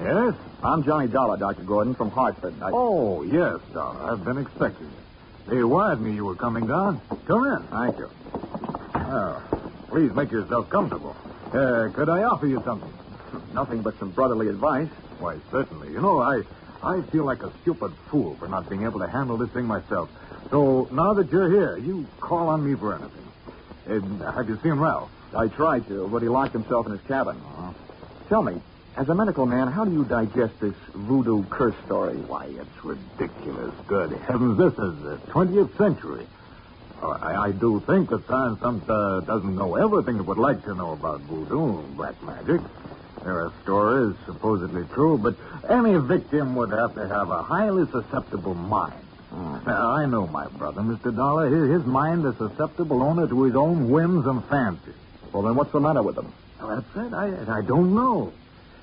Yes? 0.00 0.34
I'm 0.74 0.82
Johnny 0.82 1.06
Dollar, 1.06 1.36
Dr. 1.36 1.62
Gordon, 1.62 1.94
from 1.94 2.10
Hartford. 2.10 2.60
I... 2.60 2.72
Oh, 2.72 3.22
yes, 3.22 3.60
Dollar. 3.72 4.10
I've 4.10 4.24
been 4.24 4.38
expecting 4.38 4.88
you. 4.88 5.54
They 5.54 5.62
wired 5.62 6.00
me 6.00 6.14
you 6.14 6.24
were 6.24 6.34
coming 6.34 6.66
down. 6.66 7.00
Come 7.28 7.44
in. 7.44 7.62
Thank 7.68 7.96
you. 7.96 8.10
Oh, 8.96 9.40
please 9.86 10.12
make 10.14 10.32
yourself 10.32 10.68
comfortable. 10.70 11.14
Uh, 11.52 11.90
could 11.94 12.08
I 12.08 12.24
offer 12.24 12.48
you 12.48 12.60
something? 12.64 12.92
Nothing 13.54 13.82
but 13.82 13.96
some 14.00 14.10
brotherly 14.10 14.48
advice. 14.48 14.88
Why, 15.20 15.36
certainly. 15.52 15.92
You 15.92 16.00
know, 16.00 16.18
I 16.20 16.42
I 16.82 17.02
feel 17.02 17.24
like 17.24 17.44
a 17.44 17.52
stupid 17.62 17.92
fool 18.10 18.34
for 18.34 18.48
not 18.48 18.68
being 18.68 18.82
able 18.82 18.98
to 18.98 19.06
handle 19.06 19.36
this 19.36 19.50
thing 19.50 19.66
myself. 19.66 20.10
So 20.50 20.88
now 20.90 21.14
that 21.14 21.30
you're 21.30 21.50
here, 21.50 21.76
you 21.76 22.04
call 22.18 22.48
on 22.48 22.68
me 22.68 22.76
for 22.76 22.94
anything. 22.94 23.28
And 23.86 24.22
have 24.22 24.48
you 24.48 24.58
seen 24.60 24.72
Ralph? 24.72 25.08
I 25.36 25.46
tried 25.46 25.86
to, 25.86 26.08
but 26.08 26.20
he 26.20 26.28
locked 26.28 26.52
himself 26.52 26.86
in 26.86 26.92
his 26.92 27.02
cabin. 27.02 27.40
Tell 28.28 28.42
me, 28.42 28.60
as 28.96 29.08
a 29.08 29.14
medical 29.14 29.46
man, 29.46 29.68
how 29.68 29.84
do 29.84 29.92
you 29.92 30.04
digest 30.04 30.58
this 30.60 30.74
voodoo 30.94 31.44
curse 31.50 31.74
story? 31.86 32.16
Why, 32.16 32.46
it's 32.46 32.84
ridiculous. 32.84 33.74
Good 33.86 34.12
heavens, 34.12 34.58
this 34.58 34.72
is 34.72 35.02
the 35.02 35.18
20th 35.28 35.76
century. 35.76 36.26
Uh, 37.02 37.08
I, 37.10 37.46
I 37.46 37.52
do 37.52 37.80
think 37.80 38.10
that 38.10 38.26
Science 38.28 38.62
uh, 38.62 39.20
doesn't 39.20 39.56
know 39.56 39.74
everything 39.74 40.16
it 40.16 40.26
would 40.26 40.38
like 40.38 40.62
to 40.64 40.74
know 40.74 40.92
about 40.92 41.20
voodoo 41.22 41.78
and 41.80 41.96
black 41.96 42.22
magic. 42.22 42.60
There 43.24 43.34
are 43.34 43.52
stories 43.62 44.14
supposedly 44.26 44.84
true, 44.94 45.18
but 45.18 45.34
any 45.68 45.96
victim 45.96 46.54
would 46.56 46.70
have 46.70 46.94
to 46.94 47.08
have 47.08 47.30
a 47.30 47.42
highly 47.42 47.86
susceptible 47.90 48.54
mind. 48.54 48.94
Now, 49.66 49.90
I 49.90 50.06
know 50.06 50.28
my 50.28 50.46
brother, 50.46 50.82
Mr. 50.82 51.14
Dollar. 51.14 51.48
His, 51.48 51.78
his 51.80 51.86
mind 51.86 52.24
is 52.26 52.36
susceptible 52.36 53.02
only 53.02 53.26
to 53.28 53.42
his 53.42 53.56
own 53.56 53.90
whims 53.90 54.26
and 54.26 54.44
fancies. 54.44 54.94
Well, 55.32 55.42
then 55.42 55.56
what's 55.56 55.72
the 55.72 55.80
matter 55.80 56.02
with 56.02 56.16
him? 56.16 56.32
Well, 56.60 56.76
that's 56.76 57.06
it. 57.06 57.12
I, 57.12 57.58
I 57.58 57.62
don't 57.62 57.94
know. 57.94 58.32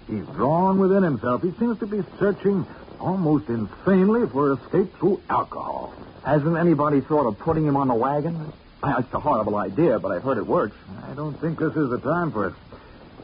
He's 0.07 0.25
drawn 0.25 0.79
within 0.79 1.03
himself. 1.03 1.41
He 1.41 1.51
seems 1.59 1.79
to 1.79 1.87
be 1.87 2.01
searching 2.19 2.65
almost 2.99 3.49
insanely 3.49 4.27
for 4.27 4.53
escape 4.53 4.95
through 4.97 5.21
alcohol. 5.29 5.93
Hasn't 6.23 6.57
anybody 6.57 7.01
thought 7.01 7.25
of 7.25 7.39
putting 7.39 7.65
him 7.65 7.77
on 7.77 7.87
the 7.87 7.93
wagon? 7.93 8.51
It's 8.83 9.13
a 9.13 9.19
horrible 9.19 9.57
idea, 9.57 9.99
but 9.99 10.11
I've 10.11 10.23
heard 10.23 10.37
it 10.37 10.45
works. 10.45 10.75
I 11.07 11.13
don't 11.13 11.39
think 11.39 11.59
this 11.59 11.75
is 11.75 11.89
the 11.89 11.99
time 11.99 12.31
for 12.31 12.47
it. 12.47 12.53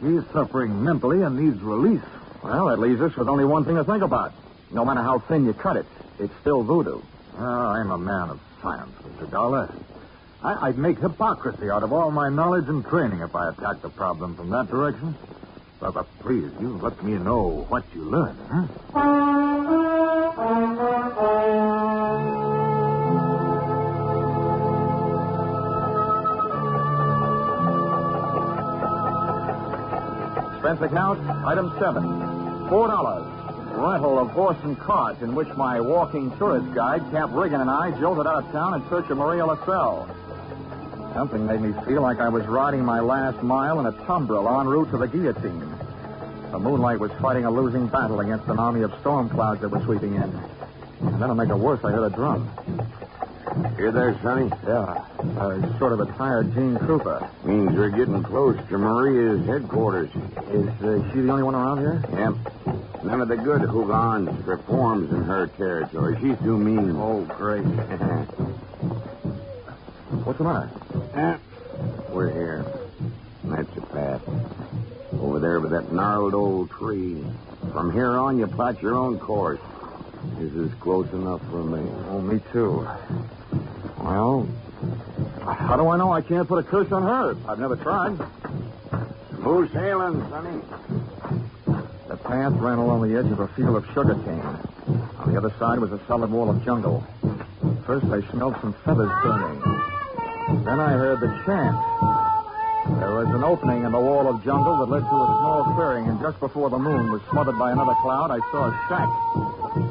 He's 0.01 0.21
suffering 0.31 0.83
mentally 0.83 1.23
and 1.23 1.37
needs 1.37 1.61
release. 1.61 2.03
Well, 2.43 2.67
that 2.67 2.79
leaves 2.79 3.01
us 3.01 3.15
with 3.15 3.27
only 3.27 3.45
one 3.45 3.65
thing 3.65 3.75
to 3.75 3.83
think 3.83 4.03
about. 4.03 4.33
No 4.71 4.85
matter 4.85 5.01
how 5.01 5.19
thin 5.19 5.45
you 5.45 5.53
cut 5.53 5.77
it, 5.77 5.85
it's 6.19 6.33
still 6.41 6.63
voodoo. 6.63 7.01
Oh, 7.39 7.43
I'm 7.43 7.91
a 7.91 7.97
man 7.97 8.29
of 8.29 8.39
science, 8.61 8.91
Mr. 9.03 9.29
Dollar. 9.29 9.73
I, 10.43 10.67
I'd 10.67 10.77
make 10.77 10.99
hypocrisy 10.99 11.69
out 11.69 11.83
of 11.83 11.91
all 11.91 12.11
my 12.11 12.29
knowledge 12.29 12.67
and 12.67 12.85
training 12.85 13.21
if 13.21 13.35
I 13.35 13.49
attacked 13.49 13.81
the 13.81 13.89
problem 13.89 14.35
from 14.35 14.51
that 14.51 14.69
direction. 14.69 15.15
But 15.79 15.93
please, 16.19 16.49
you 16.59 16.79
let 16.81 17.01
me 17.03 17.13
know 17.13 17.65
what 17.69 17.83
you 17.93 18.01
learned, 18.01 18.37
huh? 18.51 19.77
Expense 30.55 30.81
account, 30.81 31.19
item 31.45 31.71
seven. 31.79 32.03
Four 32.69 32.87
dollars. 32.87 33.25
Rental 33.77 34.19
of 34.19 34.31
horse 34.31 34.57
and 34.63 34.77
cart 34.79 35.21
in 35.21 35.35
which 35.35 35.47
my 35.55 35.79
walking 35.79 36.35
tourist 36.37 36.73
guide, 36.73 37.01
Cap 37.11 37.29
Riggin, 37.31 37.61
and 37.61 37.69
I 37.69 37.91
jolted 37.99 38.25
out 38.25 38.43
of 38.43 38.51
town 38.51 38.73
in 38.73 38.89
search 38.89 39.09
of 39.09 39.17
Maria 39.17 39.45
Lascelles. 39.45 40.09
Something 41.17 41.47
made 41.47 41.61
me 41.61 41.73
feel 41.87 42.03
like 42.03 42.19
I 42.19 42.29
was 42.29 42.45
riding 42.45 42.85
my 42.85 42.99
last 42.99 43.41
mile 43.41 43.79
in 43.79 43.87
a 43.87 43.91
tumbril 43.91 44.47
en 44.61 44.67
route 44.67 44.91
to 44.91 44.99
the 44.99 45.07
guillotine. 45.07 45.67
The 46.51 46.59
moonlight 46.59 46.99
was 46.99 47.09
fighting 47.19 47.43
a 47.43 47.49
losing 47.49 47.87
battle 47.87 48.19
against 48.19 48.47
an 48.49 48.59
army 48.59 48.83
of 48.83 48.93
storm 48.99 49.27
clouds 49.27 49.61
that 49.61 49.69
were 49.69 49.81
sweeping 49.81 50.13
in. 50.13 50.21
And 51.01 51.19
then 51.19 51.29
to 51.29 51.33
make 51.33 51.49
it 51.49 51.55
worse, 51.55 51.79
I 51.83 51.89
heard 51.89 52.13
a 52.13 52.15
drum. 52.15 52.47
You 53.79 53.89
there, 53.89 54.15
Sonny? 54.21 54.51
Yeah, 54.67 55.05
uh, 55.39 55.79
sort 55.79 55.93
of 55.93 56.01
a 56.01 56.05
tired 56.05 56.53
Gene 56.53 56.77
Krupa. 56.77 57.27
Means 57.43 57.71
we're 57.71 57.89
getting 57.89 58.21
close 58.21 58.55
to 58.69 58.77
Maria's 58.77 59.43
headquarters. 59.47 60.11
Is 60.51 60.67
uh, 60.83 61.01
she 61.11 61.21
the 61.21 61.31
only 61.31 61.41
one 61.41 61.55
around 61.55 61.79
here? 61.79 61.99
Yep. 62.11 63.03
None 63.05 63.21
of 63.21 63.27
the 63.27 63.37
good 63.37 63.61
houngans 63.61 64.45
reforms 64.45 65.11
in 65.11 65.23
her 65.23 65.47
territory. 65.47 66.15
She's 66.21 66.37
too 66.43 66.59
mean. 66.59 66.95
Oh, 66.95 67.25
great. 67.25 67.65
What's 70.23 70.37
the 70.37 70.43
matter? 70.45 70.69
Eh, 71.15 71.37
We're 72.11 72.29
here. 72.31 72.65
That's 73.43 73.69
the 73.75 73.81
path. 73.81 74.21
Over 75.19 75.39
there 75.39 75.59
by 75.59 75.69
that 75.69 75.91
gnarled 75.91 76.33
old 76.33 76.69
tree. 76.71 77.23
From 77.71 77.91
here 77.91 78.11
on, 78.17 78.37
you 78.39 78.47
plot 78.47 78.81
your 78.81 78.95
own 78.95 79.19
course. 79.19 79.59
This 80.39 80.51
is 80.53 80.73
close 80.79 81.09
enough 81.11 81.41
for 81.49 81.63
me. 81.63 81.89
Oh, 82.09 82.21
me 82.21 82.39
too. 82.51 82.87
Well, 84.01 84.47
how 85.45 85.75
do 85.77 85.87
I 85.89 85.97
know 85.97 86.11
I 86.11 86.21
can't 86.21 86.47
put 86.47 86.59
a 86.59 86.63
curse 86.63 86.91
on 86.91 87.03
her? 87.03 87.35
I've 87.49 87.59
never 87.59 87.75
tried. 87.75 88.17
Smooth 89.35 89.71
sailing, 89.73 90.21
Sonny. 90.29 90.61
The 92.07 92.17
path 92.17 92.53
ran 92.53 92.77
along 92.79 93.09
the 93.09 93.17
edge 93.17 93.31
of 93.31 93.39
a 93.39 93.47
field 93.49 93.75
of 93.75 93.85
sugar 93.93 94.15
cane. 94.15 94.41
On 95.19 95.31
the 95.31 95.37
other 95.37 95.53
side 95.59 95.79
was 95.79 95.91
a 95.91 95.99
solid 96.07 96.31
wall 96.31 96.49
of 96.49 96.63
jungle. 96.63 97.05
First, 97.85 98.05
I 98.07 98.21
smelled 98.31 98.55
some 98.61 98.73
feathers 98.85 99.11
burning. 99.23 99.61
Then 100.47 100.79
I 100.79 100.93
heard 100.93 101.19
the 101.19 101.27
chant. 101.45 101.75
There 102.99 103.11
was 103.11 103.27
an 103.35 103.43
opening 103.43 103.83
in 103.83 103.91
the 103.91 103.99
wall 103.99 104.29
of 104.29 104.41
jungle 104.45 104.77
that 104.77 104.89
led 104.89 105.01
to 105.01 105.05
a 105.05 105.27
small 105.43 105.73
clearing, 105.75 106.07
and 106.07 106.21
just 106.21 106.39
before 106.39 106.69
the 106.69 106.79
moon 106.79 107.11
was 107.11 107.21
smothered 107.31 107.59
by 107.59 107.71
another 107.73 107.95
cloud, 108.01 108.31
I 108.31 108.39
saw 108.51 108.71
a 108.71 108.73
shack. 108.87 109.09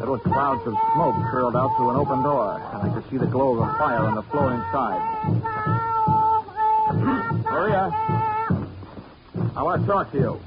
Little 0.01 0.19
clouds 0.19 0.67
of 0.67 0.75
smoke 0.95 1.15
curled 1.31 1.57
out 1.57 1.77
through 1.77 1.91
an 1.91 1.97
open 1.97 2.23
door, 2.23 2.57
and 2.73 2.91
I 2.91 2.95
could 2.95 3.05
see 3.11 3.19
the 3.19 3.27
glow 3.27 3.61
of 3.61 3.69
a 3.69 3.79
fire 3.79 4.01
on 4.01 4.15
the 4.15 4.23
floor 4.23 4.55
inside. 4.55 5.01
Maria, 7.45 7.91
I 9.55 9.63
want 9.63 9.83
to 9.83 9.87
talk 9.87 10.11
to 10.13 10.19
you. 10.19 10.41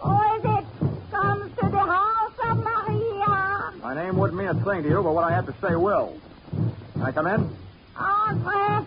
Who 0.00 0.20
is 0.36 0.44
it? 0.44 0.64
Comes 1.10 1.50
to 1.60 1.68
the 1.68 1.78
house 1.78 2.32
of 2.44 2.58
Maria. 2.58 3.72
My 3.82 3.94
name 3.94 4.18
wouldn't 4.18 4.38
mean 4.38 4.48
a 4.48 4.54
thing 4.64 4.82
to 4.82 4.88
you, 4.88 5.02
but 5.02 5.12
what 5.14 5.24
I 5.24 5.30
have 5.32 5.46
to 5.46 5.54
say 5.66 5.74
will. 5.76 6.20
Can 6.92 7.02
I 7.02 7.12
come 7.12 7.26
in? 7.26 7.48
Alfred. 7.98 8.85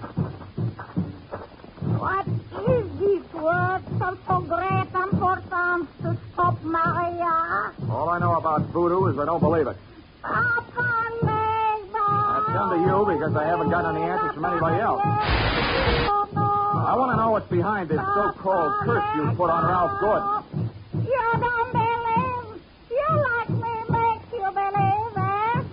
Is 3.40 3.46
this 3.46 4.00
word 4.00 4.02
of 4.02 4.20
so 4.28 4.40
great 4.42 5.04
importance 5.04 5.90
to 6.02 6.18
stop 6.34 6.62
Maria? 6.64 7.74
All 7.90 8.10
I 8.10 8.20
know 8.20 8.36
about 8.36 8.62
voodoo 8.74 9.08
is 9.08 9.18
I 9.18 9.26
don't 9.26 9.40
believe 9.40 9.68
it. 9.68 9.78
Upon 10.24 11.12
me, 11.24 11.32
I 11.32 12.44
come 12.48 12.70
to 12.72 12.78
you 12.78 13.06
because 13.14 13.36
I 13.36 13.46
haven't 13.46 13.70
got 13.70 13.86
any 13.96 14.04
answers 14.04 14.34
from 14.34 14.46
anybody 14.46 14.82
else. 14.82 15.02
I 15.06 16.96
want 16.98 17.12
to 17.12 17.18
know 17.18 17.32
what's 17.32 17.50
behind 17.50 17.90
this 17.90 18.00
so-called 18.00 18.74
curse 18.82 19.04
you 19.16 19.32
put 19.38 19.50
on 19.50 19.66
Ralph 19.68 20.00
Gordon. 20.02 20.70
You 21.06 21.28
don't 21.40 21.72
believe. 21.72 22.62
You 22.92 23.08
like 23.30 23.50
me 23.50 23.74
make 23.90 24.24
you 24.34 24.48
believe, 24.52 25.16
it. 25.16 25.66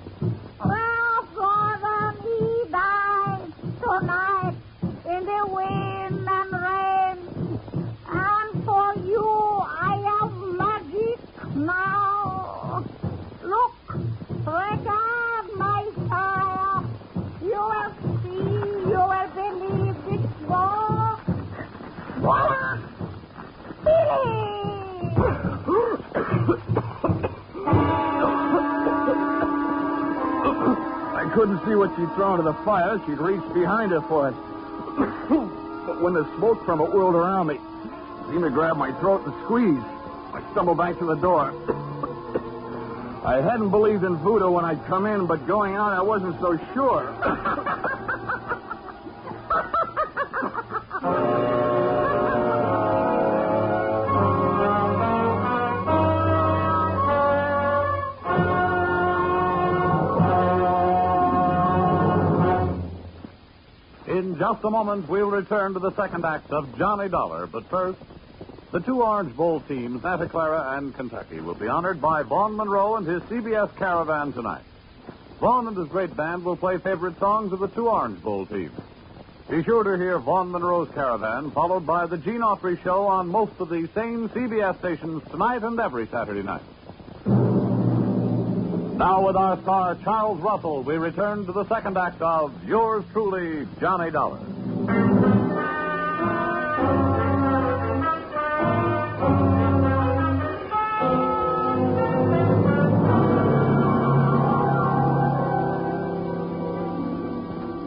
Ralph 0.65 1.29
Gordon, 1.35 2.15
he 2.23 2.71
died 2.71 3.53
tonight 3.83 4.55
in 5.07 5.25
the 5.27 5.47
wind 5.47 5.96
couldn't 31.37 31.63
see 31.67 31.75
what 31.75 31.95
she'd 31.97 32.11
thrown 32.15 32.39
to 32.39 32.43
the 32.43 32.55
fire. 32.65 32.99
She'd 33.05 33.19
reached 33.19 33.53
behind 33.53 33.93
her 33.93 34.01
for 34.01 34.31
it. 34.31 34.35
but 35.87 36.01
when 36.01 36.15
the 36.15 36.25
smoke 36.37 36.65
from 36.65 36.81
it 36.81 36.91
whirled 36.91 37.15
around 37.15 37.49
me, 37.49 37.57
it 37.57 38.31
seemed 38.31 38.45
to 38.45 38.49
grab 38.49 38.79
my 38.79 38.91
throat 39.01 39.21
and 39.27 39.35
squeeze. 39.45 39.85
I 40.33 40.41
stumbled 40.53 40.79
back 40.79 40.99
to 40.99 41.05
the 41.05 41.17
door. 41.17 41.53
I 43.23 43.43
hadn't 43.43 43.69
believed 43.69 44.03
in 44.03 44.17
voodoo 44.17 44.49
when 44.49 44.65
I'd 44.65 44.83
come 44.87 45.05
in, 45.05 45.27
but 45.27 45.47
going 45.47 45.75
out, 45.75 45.93
I 45.93 46.01
wasn't 46.01 46.41
so 46.41 46.59
sure. 46.73 47.15
just 64.53 64.65
a 64.65 64.71
moment, 64.71 65.09
we'll 65.09 65.29
return 65.29 65.75
to 65.75 65.81
the 65.81 65.93
second 65.97 66.25
act 66.25 66.53
of 66.53 66.79
Johnny 66.79 67.09
Dollar. 67.09 67.49
But 67.49 67.65
first, 67.69 67.99
the 68.71 68.79
two 68.79 69.03
Orange 69.03 69.37
Bowl 69.37 69.59
teams, 69.59 70.03
Santa 70.03 70.29
Clara 70.29 70.77
and 70.77 70.95
Kentucky, 70.95 71.41
will 71.41 71.57
be 71.57 71.67
honored 71.67 72.01
by 72.01 72.23
Vaughn 72.23 72.57
Monroe 72.57 72.95
and 72.95 73.05
his 73.05 73.23
CBS 73.25 73.75
Caravan 73.77 74.33
tonight. 74.33 74.63
Vaughn 75.41 75.67
and 75.67 75.77
his 75.77 75.89
great 75.89 76.17
band 76.17 76.45
will 76.45 76.57
play 76.57 76.79
favorite 76.79 77.19
songs 77.19 77.53
of 77.53 77.59
the 77.59 77.67
two 77.67 77.89
Orange 77.89 78.23
Bowl 78.23 78.47
teams. 78.47 78.79
Be 79.51 79.65
sure 79.65 79.83
to 79.83 79.97
hear 79.97 80.21
Vaughn 80.21 80.53
Monroe's 80.53 80.91
Caravan, 80.95 81.51
followed 81.51 81.85
by 81.85 82.07
the 82.07 82.17
Gene 82.17 82.43
Autry 82.43 82.81
Show 82.85 83.05
on 83.09 83.27
most 83.27 83.55
of 83.59 83.69
the 83.69 83.89
same 83.97 84.29
CBS 84.29 84.79
stations 84.79 85.25
tonight 85.29 85.65
and 85.65 85.81
every 85.81 86.07
Saturday 86.07 86.45
night. 86.45 86.63
Now, 88.97 89.27
with 89.27 89.37
our 89.37 89.61
star, 89.61 89.95
Charles 89.97 90.41
Russell, 90.41 90.83
we 90.83 90.97
return 90.97 91.45
to 91.45 91.53
the 91.53 91.67
second 91.69 91.99
act 91.99 92.23
of 92.23 92.51
Yours 92.67 93.05
Truly, 93.13 93.69
Johnny 93.79 94.11
Dollar. 94.11 94.39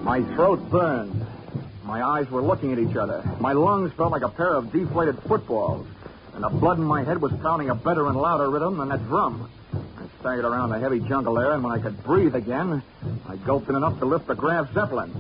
My 0.04 0.22
throat 0.36 0.69
burned. 0.69 1.26
My 1.86 2.04
eyes 2.04 2.30
were 2.30 2.43
looking 2.43 2.72
at 2.72 2.78
each 2.78 2.95
other. 2.95 3.24
My 3.39 3.54
lungs 3.54 3.91
felt 3.93 4.12
like 4.12 4.22
a 4.22 4.30
pair 4.30 4.54
of 4.54 4.72
deflated 4.72 5.17
footballs. 5.24 5.88
And 6.36 6.43
the 6.43 6.50
blood 6.50 6.78
in 6.78 6.84
my 6.84 7.04
head 7.04 7.19
was 7.19 7.32
pounding 7.41 7.72
a 7.72 7.76
better 7.76 8.06
and 8.06 8.15
louder 8.15 8.48
rhythm 8.52 8.78
than 8.78 8.89
that 8.89 9.04
drum. 9.08 9.50
Staggered 10.19 10.43
around 10.43 10.69
the 10.69 10.79
heavy 10.79 10.99
jungle 10.99 11.36
there, 11.36 11.53
and 11.53 11.63
when 11.63 11.71
I 11.71 11.82
could 11.82 12.03
breathe 12.03 12.36
again, 12.36 12.84
I 13.27 13.38
gulped 13.38 13.69
in 13.69 13.75
enough 13.75 13.99
to 13.99 14.05
lift 14.05 14.27
the 14.27 14.36
Graf 14.36 14.73
Zeppelin. 14.73 15.13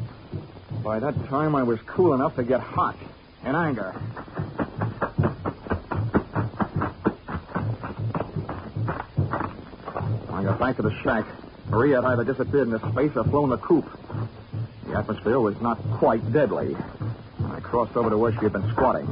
By 0.83 0.99
that 0.99 1.15
time, 1.27 1.55
I 1.55 1.63
was 1.63 1.79
cool 1.87 2.13
enough 2.13 2.35
to 2.35 2.43
get 2.43 2.59
hot 2.59 2.97
in 3.45 3.55
anger. 3.55 3.95
I 10.33 10.43
got 10.43 10.59
back 10.59 10.75
to 10.75 10.81
the 10.81 10.93
shack. 11.01 11.25
Maria 11.69 12.01
had 12.01 12.05
either 12.05 12.25
disappeared 12.25 12.67
into 12.67 12.79
space 12.91 13.11
or 13.15 13.23
flown 13.23 13.51
the 13.51 13.57
coop. 13.57 13.85
The 14.85 14.97
atmosphere 14.97 15.39
was 15.39 15.59
not 15.61 15.77
quite 15.93 16.33
deadly. 16.33 16.75
I 17.45 17.59
crossed 17.61 17.95
over 17.95 18.09
to 18.09 18.17
where 18.17 18.33
she 18.33 18.39
had 18.39 18.51
been 18.51 18.69
squatting. 18.71 19.07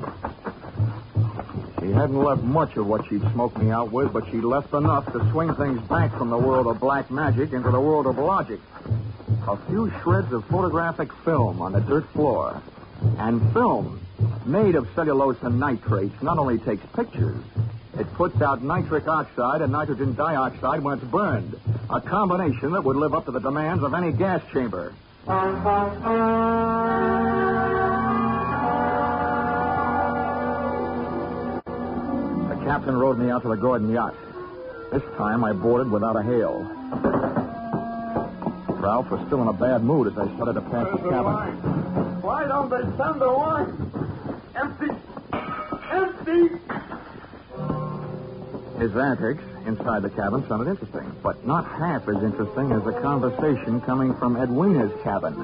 She 1.87 1.93
hadn't 1.93 2.21
left 2.21 2.43
much 2.43 2.75
of 2.75 2.85
what 2.85 3.07
she'd 3.07 3.21
smoked 3.31 3.57
me 3.59 3.71
out 3.71 3.93
with, 3.93 4.11
but 4.11 4.25
she 4.29 4.41
left 4.41 4.73
enough 4.73 5.05
to 5.13 5.31
swing 5.31 5.55
things 5.55 5.79
back 5.87 6.11
from 6.17 6.29
the 6.29 6.37
world 6.37 6.67
of 6.67 6.81
black 6.81 7.09
magic 7.09 7.53
into 7.53 7.71
the 7.71 7.79
world 7.79 8.07
of 8.07 8.17
logic. 8.17 8.59
A 9.47 9.55
few 9.69 9.89
shreds 10.01 10.33
of 10.33 10.43
photographic 10.47 11.13
film 11.23 11.61
on 11.61 11.71
the 11.71 11.79
dirt 11.79 12.05
floor. 12.09 12.61
And 13.19 13.53
film, 13.53 14.01
made 14.45 14.75
of 14.75 14.89
cellulose 14.95 15.37
and 15.43 15.61
nitrates, 15.61 16.21
not 16.21 16.37
only 16.37 16.57
takes 16.57 16.85
pictures, 16.93 17.41
it 17.97 18.13
puts 18.15 18.41
out 18.41 18.61
nitric 18.61 19.07
oxide 19.07 19.61
and 19.61 19.71
nitrogen 19.71 20.13
dioxide 20.13 20.83
when 20.83 20.97
it's 20.97 21.07
burned. 21.07 21.57
A 21.89 22.01
combination 22.01 22.73
that 22.73 22.83
would 22.83 22.97
live 22.97 23.13
up 23.13 23.23
to 23.27 23.31
the 23.31 23.39
demands 23.39 23.81
of 23.81 23.93
any 23.93 24.11
gas 24.11 24.41
chamber. 24.51 24.93
Captain 32.67 32.97
rowed 32.97 33.17
me 33.17 33.31
out 33.31 33.41
to 33.43 33.47
the 33.47 33.55
Gordon 33.55 33.89
yacht. 33.89 34.13
This 34.91 35.01
time 35.15 35.45
I 35.45 35.53
boarded 35.53 35.89
without 35.89 36.17
a 36.17 36.21
hail. 36.21 36.63
Ralph 38.81 39.09
was 39.09 39.25
still 39.27 39.41
in 39.41 39.47
a 39.47 39.53
bad 39.53 39.85
mood 39.85 40.07
as 40.07 40.17
I 40.17 40.27
started 40.35 40.55
to 40.55 40.61
pass 40.61 40.87
the 40.91 41.09
cabin. 41.09 42.21
Why 42.21 42.45
don't 42.45 42.69
they 42.69 42.81
send 42.97 43.21
the 43.21 43.31
wine? 43.31 43.71
Empty. 44.53 44.91
Empty. 45.93 46.59
His 48.79 48.95
antics 48.97 49.43
inside 49.65 50.01
the 50.01 50.09
cabin 50.09 50.45
sounded 50.49 50.69
interesting, 50.69 51.09
but 51.23 51.47
not 51.47 51.65
half 51.65 52.09
as 52.09 52.21
interesting 52.21 52.73
as 52.73 52.83
the 52.83 52.99
conversation 53.01 53.79
coming 53.79 54.13
from 54.15 54.35
Edwina's 54.35 54.91
cabin. 55.03 55.35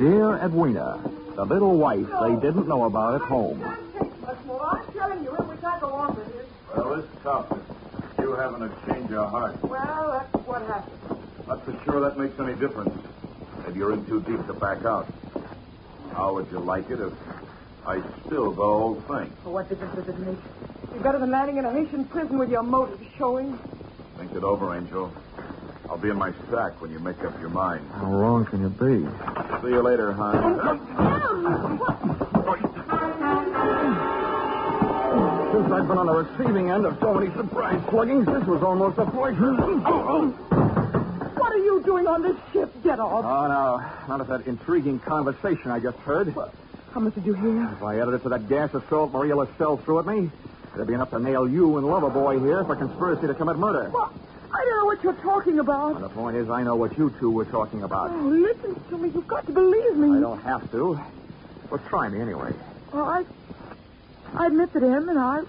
Dear 0.00 0.38
Edwina, 0.38 0.98
the 1.36 1.44
little 1.44 1.78
wife 1.78 2.08
they 2.22 2.34
didn't 2.44 2.66
know 2.66 2.84
about 2.84 3.14
at 3.14 3.20
home. 3.20 3.62
I'm 3.62 4.92
telling 4.92 5.22
you, 5.22 5.30
it 5.30 5.46
was 5.46 5.62
I 5.62 5.78
go 5.78 5.92
on 5.92 6.16
with 6.16 6.26
it. 6.28 6.46
Well, 7.26 7.46
it's 7.50 7.50
tough. 7.50 8.18
You 8.20 8.32
having 8.34 8.62
a 8.62 8.68
change 8.86 9.10
of 9.10 9.30
heart. 9.30 9.62
Well, 9.64 10.12
that's 10.12 10.46
what 10.46 10.62
happened. 10.62 10.98
Not 11.48 11.64
for 11.64 11.84
sure 11.84 12.00
that 12.00 12.16
makes 12.16 12.38
any 12.38 12.54
difference. 12.54 12.94
Maybe 13.64 13.80
you're 13.80 13.92
in 13.92 14.06
too 14.06 14.20
deep 14.20 14.46
to 14.46 14.54
back 14.54 14.84
out. 14.84 15.08
How 16.12 16.34
would 16.34 16.48
you 16.52 16.60
like 16.60 16.88
it 16.88 17.00
if 17.00 17.12
I 17.84 18.00
spilled 18.24 18.56
the 18.56 18.62
whole 18.62 19.02
thing? 19.08 19.32
Well, 19.44 19.54
what 19.54 19.68
difference 19.68 19.94
does 19.96 20.08
it 20.08 20.18
make? 20.20 20.38
You're 20.92 21.02
better 21.02 21.18
than 21.18 21.30
landing 21.30 21.56
in 21.56 21.64
a 21.64 21.72
Haitian 21.72 22.04
prison 22.04 22.38
with 22.38 22.48
your 22.50 22.62
motives 22.62 23.04
showing. 23.18 23.58
Think 24.16 24.32
it 24.32 24.44
over, 24.44 24.76
Angel. 24.76 25.12
I'll 25.90 25.98
be 25.98 26.10
in 26.10 26.16
my 26.16 26.32
sack 26.50 26.80
when 26.80 26.90
you 26.92 27.00
make 27.00 27.22
up 27.24 27.38
your 27.40 27.50
mind. 27.50 27.88
How 27.92 28.06
wrong 28.06 28.46
can 28.46 28.62
you 28.62 28.68
be? 28.68 29.04
See 29.62 29.72
you 29.74 29.82
later, 29.82 30.12
hon. 30.12 30.60
Oh, 30.98 32.25
Since 35.66 35.80
I've 35.80 35.88
been 35.88 35.98
on 35.98 36.06
the 36.06 36.14
receiving 36.14 36.70
end 36.70 36.86
of 36.86 36.96
so 37.00 37.12
many 37.12 37.26
surprise 37.34 37.82
sluggings, 37.90 38.24
this 38.24 38.46
was 38.46 38.62
almost 38.62 38.98
a 38.98 39.06
pleasure. 39.10 39.52
What 41.34 41.52
are 41.52 41.58
you 41.58 41.82
doing 41.84 42.06
on 42.06 42.22
this 42.22 42.36
ship? 42.52 42.72
Get 42.84 43.00
off. 43.00 43.24
Oh, 43.24 43.48
no. 43.48 43.84
Not 44.06 44.20
of 44.20 44.28
that 44.28 44.46
intriguing 44.46 45.00
conversation 45.00 45.72
I 45.72 45.80
just 45.80 45.98
heard. 45.98 46.32
How 46.92 47.00
much 47.00 47.16
did 47.16 47.26
you 47.26 47.34
hear? 47.34 47.68
If 47.72 47.82
I 47.82 47.98
added 47.98 48.14
it 48.14 48.22
to 48.22 48.28
that 48.28 48.48
gas 48.48 48.74
assault 48.74 49.10
Maria 49.10 49.34
Lascelles 49.34 49.80
threw 49.80 49.98
at 49.98 50.06
me, 50.06 50.30
it'd 50.76 50.86
be 50.86 50.94
enough 50.94 51.10
to 51.10 51.18
nail 51.18 51.48
you 51.48 51.78
and 51.78 51.84
Loverboy 51.84 52.38
here 52.46 52.64
for 52.64 52.76
conspiracy 52.76 53.26
to 53.26 53.34
commit 53.34 53.56
murder. 53.56 53.90
Well, 53.90 54.12
I 54.54 54.64
don't 54.64 54.78
know 54.78 54.84
what 54.84 55.02
you're 55.02 55.14
talking 55.14 55.58
about. 55.58 55.96
And 55.96 56.04
the 56.04 56.10
point 56.10 56.36
is, 56.36 56.48
I 56.48 56.62
know 56.62 56.76
what 56.76 56.96
you 56.96 57.12
two 57.18 57.32
were 57.32 57.44
talking 57.44 57.82
about. 57.82 58.12
Oh, 58.12 58.18
listen 58.20 58.80
to 58.88 58.98
me. 58.98 59.08
You've 59.08 59.26
got 59.26 59.44
to 59.46 59.52
believe 59.52 59.96
me. 59.96 60.16
I 60.16 60.20
don't 60.20 60.42
have 60.42 60.70
to. 60.70 61.00
Well, 61.72 61.82
try 61.88 62.08
me 62.08 62.20
anyway. 62.20 62.52
Well, 62.92 63.06
I, 63.06 63.24
I 64.36 64.46
admit 64.48 64.72
that 64.74 64.82
him 64.82 65.08
and 65.08 65.18
I. 65.18 65.42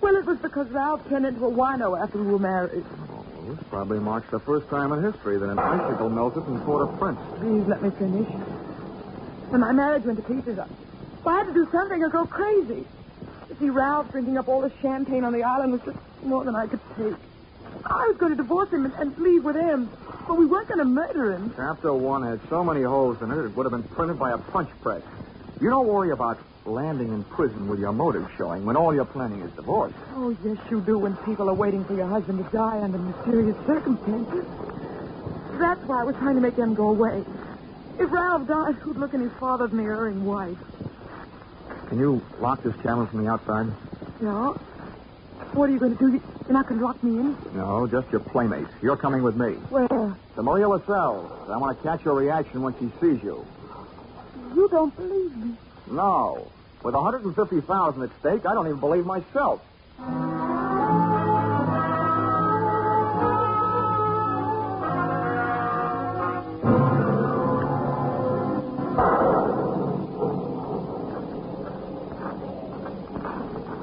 Well, 0.00 0.16
it 0.16 0.24
was 0.24 0.38
because 0.38 0.68
Ralph 0.70 1.08
turned 1.08 1.24
into 1.24 1.46
a 1.46 1.50
wino 1.50 2.00
after 2.00 2.18
we 2.18 2.26
were 2.32 2.38
married. 2.38 2.84
Well, 3.08 3.54
this 3.54 3.64
probably 3.70 4.00
marks 4.00 4.30
the 4.30 4.40
first 4.40 4.68
time 4.68 4.92
in 4.92 5.02
history 5.02 5.38
that 5.38 5.48
an 5.48 5.58
icicle 5.58 6.10
melted 6.10 6.46
in 6.48 6.60
Port-au-Prince. 6.60 7.18
Please 7.38 7.64
let 7.68 7.82
me 7.82 7.90
finish. 7.90 8.28
When 9.50 9.60
my 9.60 9.72
marriage 9.72 10.04
went 10.04 10.18
to 10.18 10.34
pieces, 10.34 10.58
I, 10.58 10.66
I 11.26 11.38
had 11.38 11.46
to 11.46 11.54
do 11.54 11.68
something 11.70 12.02
or 12.02 12.08
go 12.08 12.26
crazy. 12.26 12.84
You 13.48 13.56
see, 13.58 13.70
Ralph 13.70 14.10
drinking 14.10 14.36
up 14.36 14.48
all 14.48 14.60
the 14.60 14.72
champagne 14.82 15.24
on 15.24 15.32
the 15.32 15.44
island 15.44 15.72
was 15.72 15.80
just 15.82 15.98
more 16.24 16.44
than 16.44 16.56
I 16.56 16.66
could 16.66 16.80
take. 16.96 17.14
I 17.86 18.08
was 18.08 18.16
going 18.16 18.32
to 18.32 18.36
divorce 18.36 18.70
him 18.70 18.84
and, 18.84 18.94
and 18.94 19.16
leave 19.18 19.44
with 19.44 19.56
him, 19.56 19.88
but 20.26 20.36
we 20.36 20.44
weren't 20.44 20.68
going 20.68 20.78
to 20.78 20.84
murder 20.84 21.32
him. 21.32 21.52
Chapter 21.56 21.92
one 21.92 22.22
had 22.22 22.40
so 22.48 22.64
many 22.64 22.82
holes 22.82 23.22
in 23.22 23.30
it, 23.30 23.38
it 23.44 23.56
would 23.56 23.64
have 23.64 23.72
been 23.72 23.88
printed 23.94 24.18
by 24.18 24.32
a 24.32 24.38
punch 24.38 24.68
press. 24.82 25.02
You 25.60 25.70
don't 25.70 25.86
worry 25.86 26.10
about 26.10 26.38
landing 26.68 27.08
in 27.08 27.24
prison 27.24 27.68
with 27.68 27.80
your 27.80 27.92
motive 27.92 28.28
showing 28.36 28.64
when 28.64 28.76
all 28.76 28.94
you're 28.94 29.04
planning 29.04 29.40
is 29.42 29.50
divorce. 29.52 29.92
Oh, 30.14 30.36
yes, 30.44 30.56
you 30.70 30.80
do 30.80 30.98
when 30.98 31.16
people 31.18 31.48
are 31.48 31.54
waiting 31.54 31.84
for 31.84 31.94
your 31.94 32.06
husband 32.06 32.44
to 32.44 32.50
die 32.56 32.80
under 32.80 32.98
mysterious 32.98 33.56
circumstances. 33.66 34.44
That's 35.58 35.82
why 35.86 36.00
I 36.02 36.04
was 36.04 36.14
trying 36.16 36.34
to 36.36 36.40
make 36.40 36.56
them 36.56 36.74
go 36.74 36.90
away. 36.90 37.24
If 37.98 38.12
Ralph 38.12 38.46
died, 38.46 38.74
who'd 38.76 38.96
look 38.98 39.14
in 39.14 39.20
his 39.20 39.32
father's 39.40 39.72
mirroring 39.72 40.24
wife? 40.24 40.58
Can 41.88 41.98
you 41.98 42.22
lock 42.38 42.62
this 42.62 42.74
cabin 42.82 43.06
from 43.08 43.24
the 43.24 43.30
outside? 43.30 43.66
No. 44.20 44.52
What 45.54 45.68
are 45.68 45.72
you 45.72 45.78
going 45.78 45.96
to 45.96 45.98
do? 45.98 46.12
You- 46.12 46.22
You're 46.44 46.52
not 46.52 46.68
going 46.68 46.78
to 46.80 46.86
lock 46.86 47.02
me 47.02 47.18
in? 47.18 47.36
No, 47.54 47.86
just 47.86 48.10
your 48.12 48.20
playmates. 48.20 48.70
You're 48.82 48.96
coming 48.96 49.22
with 49.22 49.36
me. 49.36 49.54
Where? 49.70 49.88
To 49.88 50.42
Maria 50.42 50.68
Lascelles. 50.68 51.30
I 51.50 51.56
want 51.56 51.76
to 51.76 51.82
catch 51.82 52.04
your 52.04 52.14
reaction 52.14 52.62
when 52.62 52.74
she 52.78 52.90
sees 53.00 53.22
you. 53.22 53.44
You 54.54 54.68
don't 54.70 54.94
believe 54.96 55.36
me. 55.36 55.54
No. 55.90 56.50
With 56.82 56.94
150000 56.94 58.02
at 58.02 58.10
stake, 58.20 58.46
I 58.46 58.54
don't 58.54 58.66
even 58.66 58.80
believe 58.80 59.04
myself. 59.04 59.60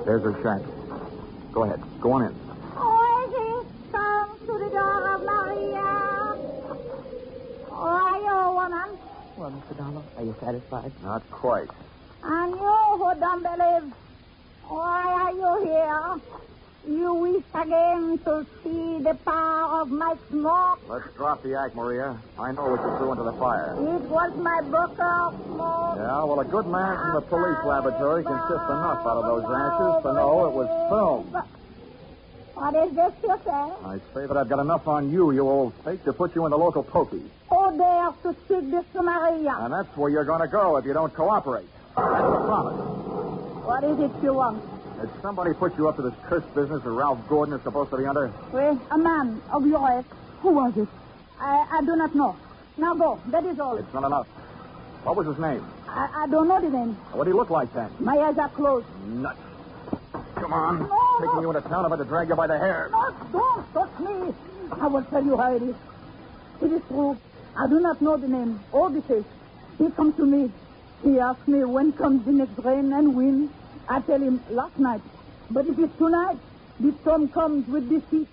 There's 0.06 0.22
her 0.24 0.36
shack. 0.44 0.62
Go 1.52 1.64
ahead. 1.64 1.82
Go 2.00 2.12
on 2.14 2.24
in. 2.24 2.36
Oasis, 2.78 3.66
come 3.92 4.40
to 4.40 4.54
the 4.60 4.70
door 4.70 5.16
of 5.16 5.24
Maria. 5.24 6.38
Oh, 7.72 7.90
are 7.90 8.20
you, 8.20 8.54
woman? 8.54 9.00
Well, 9.36 9.52
Mr. 9.52 9.78
Donald, 9.78 10.06
are 10.18 10.24
you 10.24 10.36
satisfied? 10.40 10.92
Not 11.04 11.30
quite. 11.32 11.70
You 12.96 13.04
who 13.04 13.20
don't 13.20 13.44
believe, 13.44 13.94
why 14.70 15.04
are 15.04 15.34
you 15.34 15.66
here? 15.68 16.16
You 16.88 17.14
wish 17.16 17.44
again 17.54 18.18
to 18.20 18.46
see 18.64 19.04
the 19.04 19.16
power 19.26 19.82
of 19.82 19.92
my 19.92 20.16
smoke? 20.30 20.80
Let's 20.88 21.14
drop 21.18 21.44
the 21.44 21.60
act, 21.60 21.76
Maria. 21.76 22.18
I 22.40 22.54
know 22.54 22.70
what 22.70 22.80
you 22.80 22.98
threw 22.98 23.12
into 23.12 23.24
the 23.24 23.34
fire. 23.34 23.74
It 23.74 24.02
was 24.04 24.38
my 24.38 24.62
book 24.62 24.98
of 24.98 25.36
smoke. 25.44 25.98
Yeah, 25.98 26.24
well, 26.24 26.40
a 26.40 26.46
good 26.46 26.68
man 26.68 26.98
from 26.98 27.16
the 27.16 27.22
police 27.28 27.66
laboratory 27.66 28.24
can 28.24 28.40
sift 28.48 28.64
enough 28.64 29.06
out 29.06 29.18
of 29.18 29.26
those 29.26 29.44
ashes 29.44 30.04
to 30.04 30.14
know 30.14 30.46
it 30.46 30.54
was 30.54 30.70
film. 30.88 31.44
What 32.54 32.76
is 32.76 32.96
this 32.96 33.12
you 33.24 33.36
say? 33.44 33.52
I 33.52 34.00
say 34.14 34.26
that 34.26 34.38
I've 34.38 34.48
got 34.48 34.60
enough 34.60 34.88
on 34.88 35.12
you, 35.12 35.32
you 35.32 35.42
old 35.42 35.74
fake, 35.84 36.06
to 36.06 36.14
put 36.14 36.34
you 36.34 36.46
in 36.46 36.52
the 36.52 36.58
local 36.58 36.84
pokey. 36.84 37.24
Dares 37.78 38.14
to 38.24 38.34
speak 38.46 38.72
this 38.72 38.86
to 38.94 39.02
Maria? 39.04 39.58
And 39.60 39.74
that's 39.74 39.98
where 39.98 40.10
you're 40.10 40.24
going 40.24 40.40
to 40.40 40.48
go 40.48 40.78
if 40.78 40.86
you 40.86 40.94
don't 40.94 41.14
cooperate. 41.14 41.68
That's 41.96 42.30
the 42.32 42.46
promise. 42.46 42.80
What 43.66 43.84
is 43.84 44.00
it 44.00 44.12
you 44.24 44.34
want? 44.34 44.62
Did 45.02 45.10
somebody 45.22 45.54
put 45.54 45.78
you 45.78 45.88
up 45.90 45.96
to 45.98 46.02
this 46.02 46.14
cursed 46.26 46.54
business 46.56 46.84
that 46.84 46.90
Ralph 46.90 47.20
Gordon 47.28 47.56
is 47.56 47.64
supposed 47.64 47.92
to 47.92 47.98
be 47.98 48.06
under? 48.06 48.32
Well, 48.52 48.80
a 48.92 48.98
man 48.98 49.42
of 49.52 49.66
your 49.66 50.00
age. 50.00 50.06
Who 50.42 50.52
was 50.52 50.76
it? 50.78 50.88
I, 51.40 51.68
I 51.72 51.82
do 51.82 51.96
not 51.96 52.16
know. 52.16 52.36
Now 52.78 52.94
go. 52.96 53.20
That 53.28 53.46
is 53.46 53.60
all. 53.60 53.78
It's 53.78 53.94
not 53.94 54.04
enough. 54.04 54.28
What 55.04 55.16
was 55.16 55.28
his 55.28 55.38
name? 55.40 55.64
I, 55.88 56.24
I 56.24 56.28
don't 56.28 56.48
know 56.48 56.60
the 56.62 56.70
name. 56.70 56.94
What 57.14 57.26
did 57.26 57.32
he 57.32 57.36
look 57.38 57.50
like 57.50 57.74
then? 57.74 57.90
My 58.00 58.18
eyes 58.18 58.38
are 58.38 58.50
closed. 58.50 58.88
Nuts. 59.08 59.40
Come 60.36 60.54
on. 60.54 60.80
No, 60.80 61.18
Taking 61.20 61.36
no. 61.36 61.42
you 61.42 61.50
into 61.52 61.62
town, 61.70 61.86
I'm 61.86 61.90
going 61.90 62.00
to 62.00 62.06
drag 62.06 62.30
you 62.30 62.36
by 62.36 62.48
the 62.48 62.58
hair. 62.58 62.90
No, 62.92 63.14
don't 63.32 63.74
touch 63.74 64.00
me. 64.00 64.34
I 64.82 64.88
will 64.88 65.04
tell 65.04 65.24
you 65.24 65.38
how 65.38 65.56
it 65.56 65.62
is. 65.62 65.76
It 66.62 66.72
is 66.72 66.82
true. 66.88 67.18
I 67.58 67.68
do 67.68 67.80
not 67.80 68.02
know 68.02 68.18
the 68.18 68.28
name 68.28 68.60
or 68.72 68.90
the 68.90 69.02
face. 69.04 69.24
He 69.78 69.90
comes 69.92 70.16
to 70.18 70.26
me. 70.26 70.52
He 71.04 71.20
asks 71.20 71.48
me 71.48 71.64
when 71.64 71.94
comes 71.94 72.26
the 72.26 72.32
next 72.32 72.58
rain 72.64 72.92
and 72.94 73.16
wind. 73.16 73.50
I 73.88 74.02
tell 74.02 74.20
him 74.20 74.42
last 74.50 74.78
night. 74.80 75.02
But 75.52 75.68
if 75.68 75.78
it's 75.78 75.98
tonight, 75.98 76.38
the 76.80 76.94
storm 77.02 77.30
comes 77.30 77.68
with 77.68 77.90
the 77.90 78.02
sea. 78.10 78.28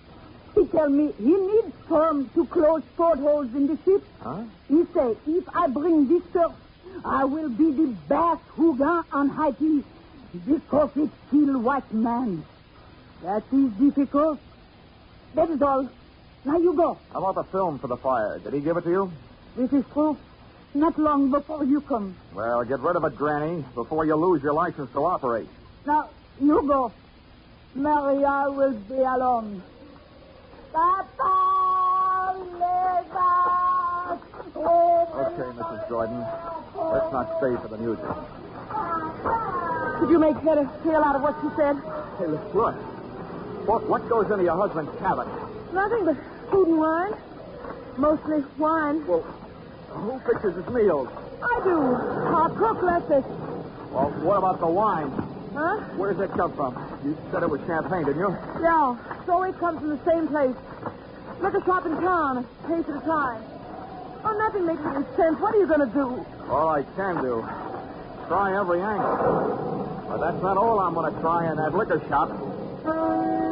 He 0.55 0.67
tell 0.67 0.89
me 0.89 1.11
he 1.17 1.35
needs 1.35 1.73
storm 1.85 2.29
to 2.35 2.45
close 2.45 2.83
portholes 2.95 3.53
in 3.55 3.67
the 3.67 3.77
ship. 3.83 4.03
Huh? 4.21 4.43
He 4.67 4.83
say, 4.93 5.15
if 5.27 5.43
I 5.53 5.67
bring 5.67 6.07
this 6.07 6.23
surf, 6.31 6.51
I 7.03 7.25
will 7.25 7.49
be 7.49 7.71
the 7.71 7.87
best 8.07 8.41
houngan 8.55 9.03
on 9.11 9.29
Haiti 9.29 9.83
because 10.45 10.89
it's 10.95 11.13
still 11.27 11.59
white 11.59 11.91
man. 11.93 12.43
That 13.23 13.43
is 13.51 13.71
difficult. 13.73 14.39
That 15.35 15.49
is 15.49 15.61
all. 15.61 15.89
Now 16.45 16.57
you 16.57 16.73
go. 16.73 16.97
How 17.11 17.23
about 17.23 17.35
the 17.35 17.51
film 17.51 17.79
for 17.79 17.87
the 17.87 17.97
fire? 17.97 18.39
Did 18.39 18.53
he 18.53 18.59
give 18.59 18.77
it 18.77 18.83
to 18.83 18.89
you? 18.89 19.11
This 19.55 19.71
is 19.71 19.85
true. 19.93 20.17
Not 20.75 20.97
long 20.97 21.29
before 21.29 21.63
you 21.63 21.81
come. 21.81 22.15
Well, 22.33 22.63
get 22.63 22.79
rid 22.79 22.95
of 22.95 23.03
it, 23.03 23.15
Granny, 23.15 23.63
before 23.75 24.05
you 24.05 24.15
lose 24.15 24.41
your 24.41 24.53
license 24.53 24.91
to 24.93 25.05
operate. 25.05 25.47
Now, 25.85 26.09
you 26.41 26.63
go. 26.67 26.91
Mary, 27.75 28.25
I 28.25 28.47
will 28.47 28.73
be 28.73 28.95
alone. 28.95 29.61
Papa, 30.71 32.37
Leva. 32.53 34.19
Okay, 34.55 35.49
Mrs. 35.59 35.89
Gordon. 35.89 36.19
Let's 36.75 37.11
not 37.11 37.37
stay 37.37 37.55
for 37.61 37.67
the 37.69 37.77
music. 37.77 38.05
Did 40.01 40.09
you 40.09 40.19
make 40.19 40.35
head 40.37 40.57
or 40.57 40.71
tail 40.83 41.03
out 41.03 41.15
of 41.15 41.21
what 41.21 41.35
she 41.41 41.49
said? 41.55 41.75
Hey, 42.17 42.27
look, 42.27 42.53
look. 42.53 42.75
What, 43.67 43.87
what 43.87 44.09
goes 44.09 44.29
into 44.31 44.43
your 44.43 44.57
husband's 44.57 44.91
cabin? 44.99 45.27
Nothing 45.71 46.05
but 46.05 46.17
food 46.49 46.67
and 46.67 46.79
wine. 46.79 47.13
Mostly 47.97 48.43
wine. 48.57 49.05
Well, 49.07 49.23
who 49.93 50.19
fixes 50.25 50.55
his 50.55 50.67
meals? 50.73 51.07
I 51.41 51.61
do. 51.63 51.77
Our 51.79 52.49
cook 52.49 52.81
left 52.81 53.11
us. 53.11 53.23
Well, 53.91 54.09
what 54.23 54.37
about 54.37 54.59
the 54.59 54.67
wine? 54.67 55.11
Huh? 55.53 55.77
Where 55.97 56.13
does 56.13 56.21
it 56.21 56.31
come 56.35 56.53
from? 56.53 56.73
You 57.05 57.17
said 57.31 57.43
it 57.43 57.49
was 57.49 57.61
champagne, 57.67 58.05
didn't 58.05 58.19
you? 58.19 58.35
Yeah. 58.61 58.97
So 59.25 59.43
it 59.43 59.57
comes 59.59 59.79
from 59.79 59.89
the 59.89 60.03
same 60.05 60.27
place. 60.27 60.55
Liquor 61.41 61.61
shop 61.65 61.85
in 61.85 61.93
town. 62.01 62.43
Case 62.67 62.85
at 62.89 62.97
a 62.97 63.05
time. 63.05 63.43
Oh, 64.25 64.33
nothing 64.37 64.65
makes 64.65 64.81
any 64.81 65.05
sense. 65.15 65.39
What 65.39 65.53
are 65.53 65.59
you 65.59 65.67
going 65.67 65.81
to 65.85 65.93
do? 65.93 66.25
All 66.49 66.69
I 66.69 66.83
can 66.95 67.21
do. 67.21 67.45
Try 68.27 68.57
every 68.57 68.81
angle. 68.81 70.05
But 70.07 70.17
that's 70.19 70.41
not 70.41 70.57
all 70.57 70.79
I'm 70.79 70.93
going 70.93 71.13
to 71.13 71.19
try 71.21 71.49
in 71.51 71.57
that 71.57 71.73
liquor 71.75 72.01
shop. 72.07 72.31
Um, 72.85 73.42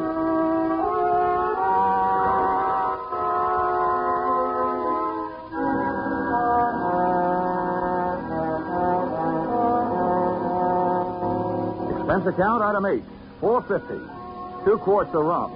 Expense 12.21 12.35
account, 12.37 12.61
item 12.61 12.85
eight, 12.85 13.03
four 13.39 13.63
fifty, 13.63 13.97
two 14.63 14.77
quarts 14.77 15.09
of 15.15 15.25
rum. 15.25 15.51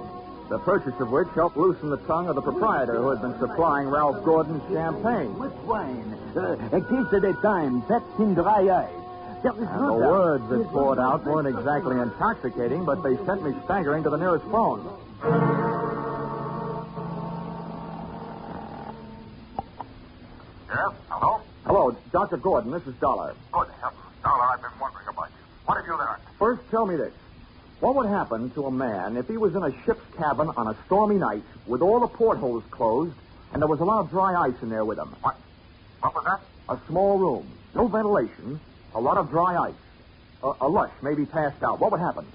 The 0.48 0.58
purchase 0.58 0.98
of 0.98 1.10
which 1.12 1.28
helped 1.34 1.56
loosen 1.56 1.90
the 1.90 1.96
tongue 2.08 2.28
of 2.28 2.34
the 2.34 2.42
proprietor 2.42 2.96
who 2.96 3.10
had 3.10 3.22
been 3.22 3.38
supplying 3.38 3.86
Ralph 3.86 4.24
Gordon's 4.24 4.62
champagne. 4.72 5.38
Much 5.38 5.54
wine. 5.64 6.18
Uh, 6.34 6.56
a 6.72 6.80
case 6.80 7.12
at 7.14 7.24
a 7.24 7.34
time. 7.40 7.84
That's 7.88 8.04
in 8.18 8.34
dry 8.34 8.66
ice. 8.68 9.42
There 9.44 9.52
is 9.52 9.58
And 9.68 9.88
the 9.88 9.92
words 9.92 10.48
that 10.48 10.66
poured 10.70 10.98
out 10.98 11.24
weren't 11.24 11.46
exactly 11.46 12.00
intoxicating, 12.00 12.84
but 12.84 13.00
they 13.04 13.14
sent 13.26 13.44
me 13.44 13.52
staggering 13.64 14.02
to 14.02 14.10
the 14.10 14.16
nearest 14.16 14.44
phone. 14.46 14.82
Yes? 20.68 20.94
Hello? 21.08 21.40
Hello, 21.64 21.96
Dr. 22.10 22.38
Gordon. 22.38 22.72
This 22.72 22.86
is 22.88 22.94
Dollar. 22.96 23.34
Good 23.52 23.68
heavens, 23.80 24.00
Dollar, 24.24 24.44
I've 24.50 24.60
been 24.62 24.70
wondering 24.80 25.06
about 25.08 25.28
you. 25.30 25.44
What 25.64 25.76
have 25.76 25.86
you 25.86 25.96
learned? 25.96 26.22
First, 26.38 26.62
tell 26.76 26.84
me 26.84 26.96
this. 26.96 27.12
What 27.80 27.94
would 27.94 28.06
happen 28.06 28.50
to 28.50 28.66
a 28.66 28.70
man 28.70 29.16
if 29.16 29.26
he 29.28 29.38
was 29.38 29.54
in 29.54 29.62
a 29.62 29.72
ship's 29.84 30.04
cabin 30.18 30.50
on 30.58 30.66
a 30.68 30.76
stormy 30.84 31.16
night 31.16 31.42
with 31.66 31.80
all 31.80 32.00
the 32.00 32.06
portholes 32.06 32.64
closed 32.70 33.14
and 33.52 33.62
there 33.62 33.68
was 33.68 33.80
a 33.80 33.84
lot 33.84 34.00
of 34.00 34.10
dry 34.10 34.34
ice 34.48 34.60
in 34.60 34.68
there 34.68 34.84
with 34.84 34.98
him? 34.98 35.08
What? 35.22 35.36
What 36.00 36.14
was 36.14 36.24
that? 36.24 36.40
A 36.68 36.78
small 36.86 37.18
room, 37.18 37.46
no 37.74 37.88
ventilation, 37.88 38.60
a 38.94 39.00
lot 39.00 39.16
of 39.16 39.30
dry 39.30 39.56
ice. 39.68 39.82
A, 40.42 40.52
a 40.60 40.68
lush, 40.68 40.92
maybe 41.02 41.24
passed 41.24 41.62
out. 41.62 41.80
What 41.80 41.92
would 41.92 42.00
happen? 42.00 42.26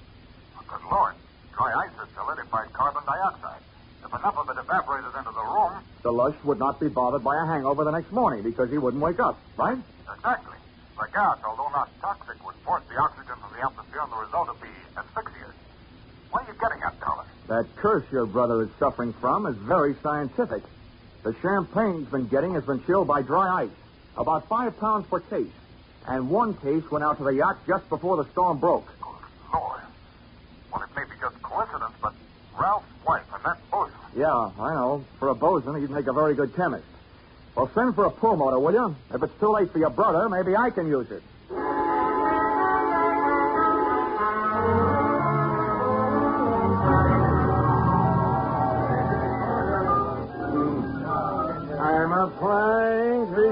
Good 0.66 0.80
Lord. 0.90 1.14
Dry 1.54 1.72
ice 1.86 1.94
is 2.02 2.12
solidified 2.16 2.72
carbon 2.72 3.02
dioxide. 3.06 3.60
If 4.04 4.10
enough 4.10 4.36
of 4.38 4.50
it 4.50 4.58
evaporated 4.58 5.10
into 5.16 5.30
the 5.30 5.44
room, 5.54 5.72
The 6.02 6.12
lush 6.12 6.34
would 6.42 6.58
not 6.58 6.80
be 6.80 6.88
bothered 6.88 7.22
by 7.22 7.36
a 7.40 7.46
hangover 7.46 7.84
the 7.84 7.92
next 7.92 8.10
morning 8.10 8.42
because 8.42 8.70
he 8.70 8.78
wouldn't 8.78 9.02
wake 9.02 9.20
up, 9.20 9.38
right? 9.56 9.78
exactly. 10.12 10.56
The 10.98 11.06
gas, 11.12 11.38
although 11.46 11.70
not 11.70 11.88
toxic, 12.00 12.44
would 12.44 12.56
force 12.66 12.82
the 12.88 12.98
oxygen 12.98 13.34
from 13.40 13.50
the 13.54 13.62
empty 13.64 13.82
That 17.52 17.66
curse 17.76 18.06
your 18.10 18.24
brother 18.24 18.62
is 18.62 18.70
suffering 18.78 19.12
from 19.12 19.44
is 19.44 19.54
very 19.56 19.94
scientific. 20.02 20.62
The 21.22 21.36
champagne 21.42 21.98
he's 21.98 22.08
been 22.08 22.26
getting 22.26 22.54
has 22.54 22.64
been 22.64 22.82
chilled 22.86 23.08
by 23.08 23.20
dry 23.20 23.64
ice, 23.64 23.76
about 24.16 24.48
five 24.48 24.80
pounds 24.80 25.06
per 25.06 25.20
case. 25.20 25.52
And 26.08 26.30
one 26.30 26.54
case 26.54 26.82
went 26.90 27.04
out 27.04 27.18
to 27.18 27.24
the 27.24 27.34
yacht 27.34 27.58
just 27.66 27.86
before 27.90 28.16
the 28.16 28.24
storm 28.30 28.58
broke. 28.58 28.90
Oh, 29.02 29.20
Lord. 29.52 29.82
Well, 30.72 30.82
it 30.82 30.96
may 30.96 31.04
be 31.04 31.20
just 31.20 31.42
coincidence, 31.42 31.92
but 32.00 32.14
Ralph's 32.58 32.86
wife 33.06 33.26
and 33.34 33.44
that 33.44 33.58
bosun. 33.70 33.92
Yeah, 34.16 34.32
I 34.58 34.72
know. 34.72 35.04
For 35.18 35.28
a 35.28 35.34
bosun, 35.34 35.78
he'd 35.78 35.90
make 35.90 36.06
a 36.06 36.14
very 36.14 36.34
good 36.34 36.56
chemist. 36.56 36.86
Well, 37.54 37.70
send 37.74 37.94
for 37.94 38.06
a 38.06 38.10
pulmotor, 38.10 38.62
will 38.62 38.72
you? 38.72 38.96
If 39.12 39.22
it's 39.22 39.38
too 39.38 39.52
late 39.52 39.70
for 39.72 39.78
your 39.78 39.90
brother, 39.90 40.26
maybe 40.30 40.56
I 40.56 40.70
can 40.70 40.86
use 40.86 41.10
it. 41.10 41.22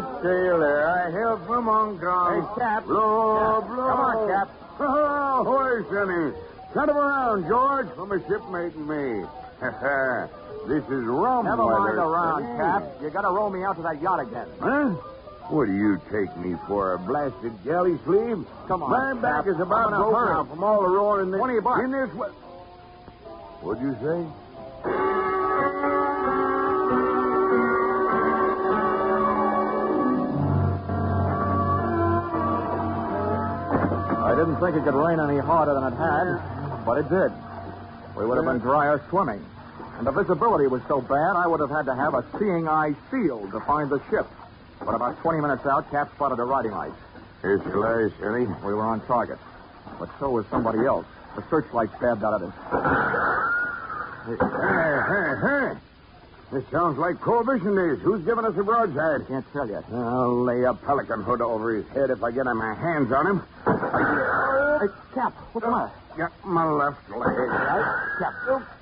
Flying 0.01 0.23
sailor. 0.23 0.87
I 0.87 1.11
hail 1.11 1.37
from 1.47 1.65
Hong 1.65 1.99
Kong. 1.99 2.43
Hey, 2.43 2.61
Cap. 2.61 2.85
Blow, 2.85 3.61
blow. 3.63 3.77
Come 3.77 4.01
on, 4.01 4.29
Cap. 4.29 4.49
Oh, 4.83 5.43
where's 5.45 5.85
Sonny? 5.89 6.33
Send 6.73 6.89
him 6.91 6.97
around, 6.97 7.47
George, 7.47 7.87
for 7.97 8.07
my 8.07 8.17
shipmate 8.27 8.75
and 8.75 8.89
me. 8.89 9.27
this 10.69 10.83
is 10.85 11.05
rum 11.05 11.45
Never 11.45 11.65
mind 11.65 11.85
weather, 11.85 12.01
around, 12.01 12.43
Sonny. 12.45 12.57
Cap. 12.57 13.03
You 13.03 13.11
gotta 13.11 13.29
row 13.29 13.51
me 13.51 13.63
out 13.63 13.77
to 13.77 13.83
that 13.83 14.01
yacht 14.01 14.21
again. 14.21 14.49
Huh? 14.59 14.89
What 15.51 15.67
do 15.67 15.75
you 15.75 16.01
take 16.11 16.35
me 16.39 16.57
for, 16.67 16.95
a 16.95 16.99
blasted 16.99 17.53
galley 17.63 17.99
sleeve? 18.07 18.47
Come 18.69 18.83
on, 18.83 18.91
My 18.91 19.21
back 19.21 19.45
Cap. 19.45 19.55
is 19.55 19.61
about 19.61 19.89
I'm 19.89 19.95
in 19.95 20.01
a 20.01 20.05
broke 20.05 20.15
hurry. 20.17 20.33
now 20.35 20.45
from 20.45 20.65
all 20.65 20.81
the 20.83 20.89
rowing 20.89 21.25
in 21.27 21.31
this. 21.31 21.39
20 21.41 21.61
bucks. 21.61 21.85
In 21.85 21.91
this. 21.93 22.09
What'd 23.61 23.83
you 23.83 23.95
say? 24.01 25.20
Didn't 34.41 34.57
think 34.57 34.75
it 34.75 34.85
could 34.85 34.95
rain 34.97 35.21
any 35.21 35.37
harder 35.39 35.75
than 35.75 35.93
it 35.93 35.97
had, 36.01 36.85
but 36.87 36.97
it 36.97 37.09
did. 37.13 37.31
We 38.17 38.25
would 38.25 38.37
have 38.37 38.47
been 38.47 38.59
drier 38.59 39.05
swimming. 39.11 39.45
And 39.99 40.07
the 40.07 40.13
visibility 40.13 40.67
was 40.67 40.81
so 40.89 41.03
bad, 41.03 41.37
I 41.37 41.47
would 41.47 41.61
have 41.61 41.69
had 41.69 41.85
to 41.85 41.95
have 41.95 42.15
a 42.15 42.25
seeing 42.39 42.67
eye 42.67 42.95
seal 43.11 43.47
to 43.53 43.61
find 43.61 43.91
the 43.91 44.01
ship. 44.09 44.27
But 44.81 44.95
about 44.95 45.21
20 45.21 45.43
minutes 45.43 45.67
out, 45.67 45.91
Cap 45.91 46.11
spotted 46.15 46.39
a 46.39 46.45
riding 46.45 46.71
light. 46.71 46.93
Here's 47.43 47.63
your 47.67 47.85
lie, 47.85 48.09
Sonny. 48.19 48.47
We 48.65 48.73
were 48.73 48.81
on 48.81 49.05
target. 49.07 49.39
But 49.99 50.09
so 50.19 50.31
was 50.31 50.47
somebody 50.49 50.87
else. 50.87 51.05
The 51.37 51.45
searchlight 51.51 51.91
stabbed 51.99 52.25
out 52.25 52.41
at 52.41 52.49
us. 52.49 53.47
Hey, 54.21 54.37
hey, 54.37 55.75
hey. 55.75 55.90
This 56.53 56.65
sounds 56.73 56.99
like 56.99 57.21
Prohibition 57.21 57.77
days. 57.77 58.03
Who's 58.03 58.25
giving 58.25 58.45
us 58.45 58.57
a 58.59 58.65
broadside? 58.65 59.23
I 59.23 59.25
Can't 59.25 59.47
tell 59.53 59.69
yet. 59.69 59.85
I'll 59.93 60.43
lay 60.43 60.65
a 60.65 60.75
pelican 60.75 61.23
hood 61.23 61.41
over 61.41 61.75
his 61.75 61.87
head 61.95 62.11
if 62.11 62.25
I 62.25 62.33
get 62.33 62.45
my 62.45 62.75
hands 62.75 63.13
on 63.13 63.27
him. 63.27 63.43
Uh, 63.67 64.81
hey, 64.81 64.87
Cap, 65.15 65.33
what's 65.53 65.65
the 65.65 65.71
uh, 65.71 65.79
matter? 65.79 65.93
Got 66.19 66.33
my 66.45 66.65
left 66.67 67.09
leg. 67.09 67.51
Cap, 68.19 68.35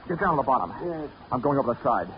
get 0.09 0.19
down 0.19 0.37
to 0.37 0.37
the 0.37 0.47
bottom. 0.47 0.73
Yes. 0.83 1.11
I'm 1.31 1.43
going 1.43 1.59
over 1.59 1.75
the 1.75 1.83
side. 1.83 2.09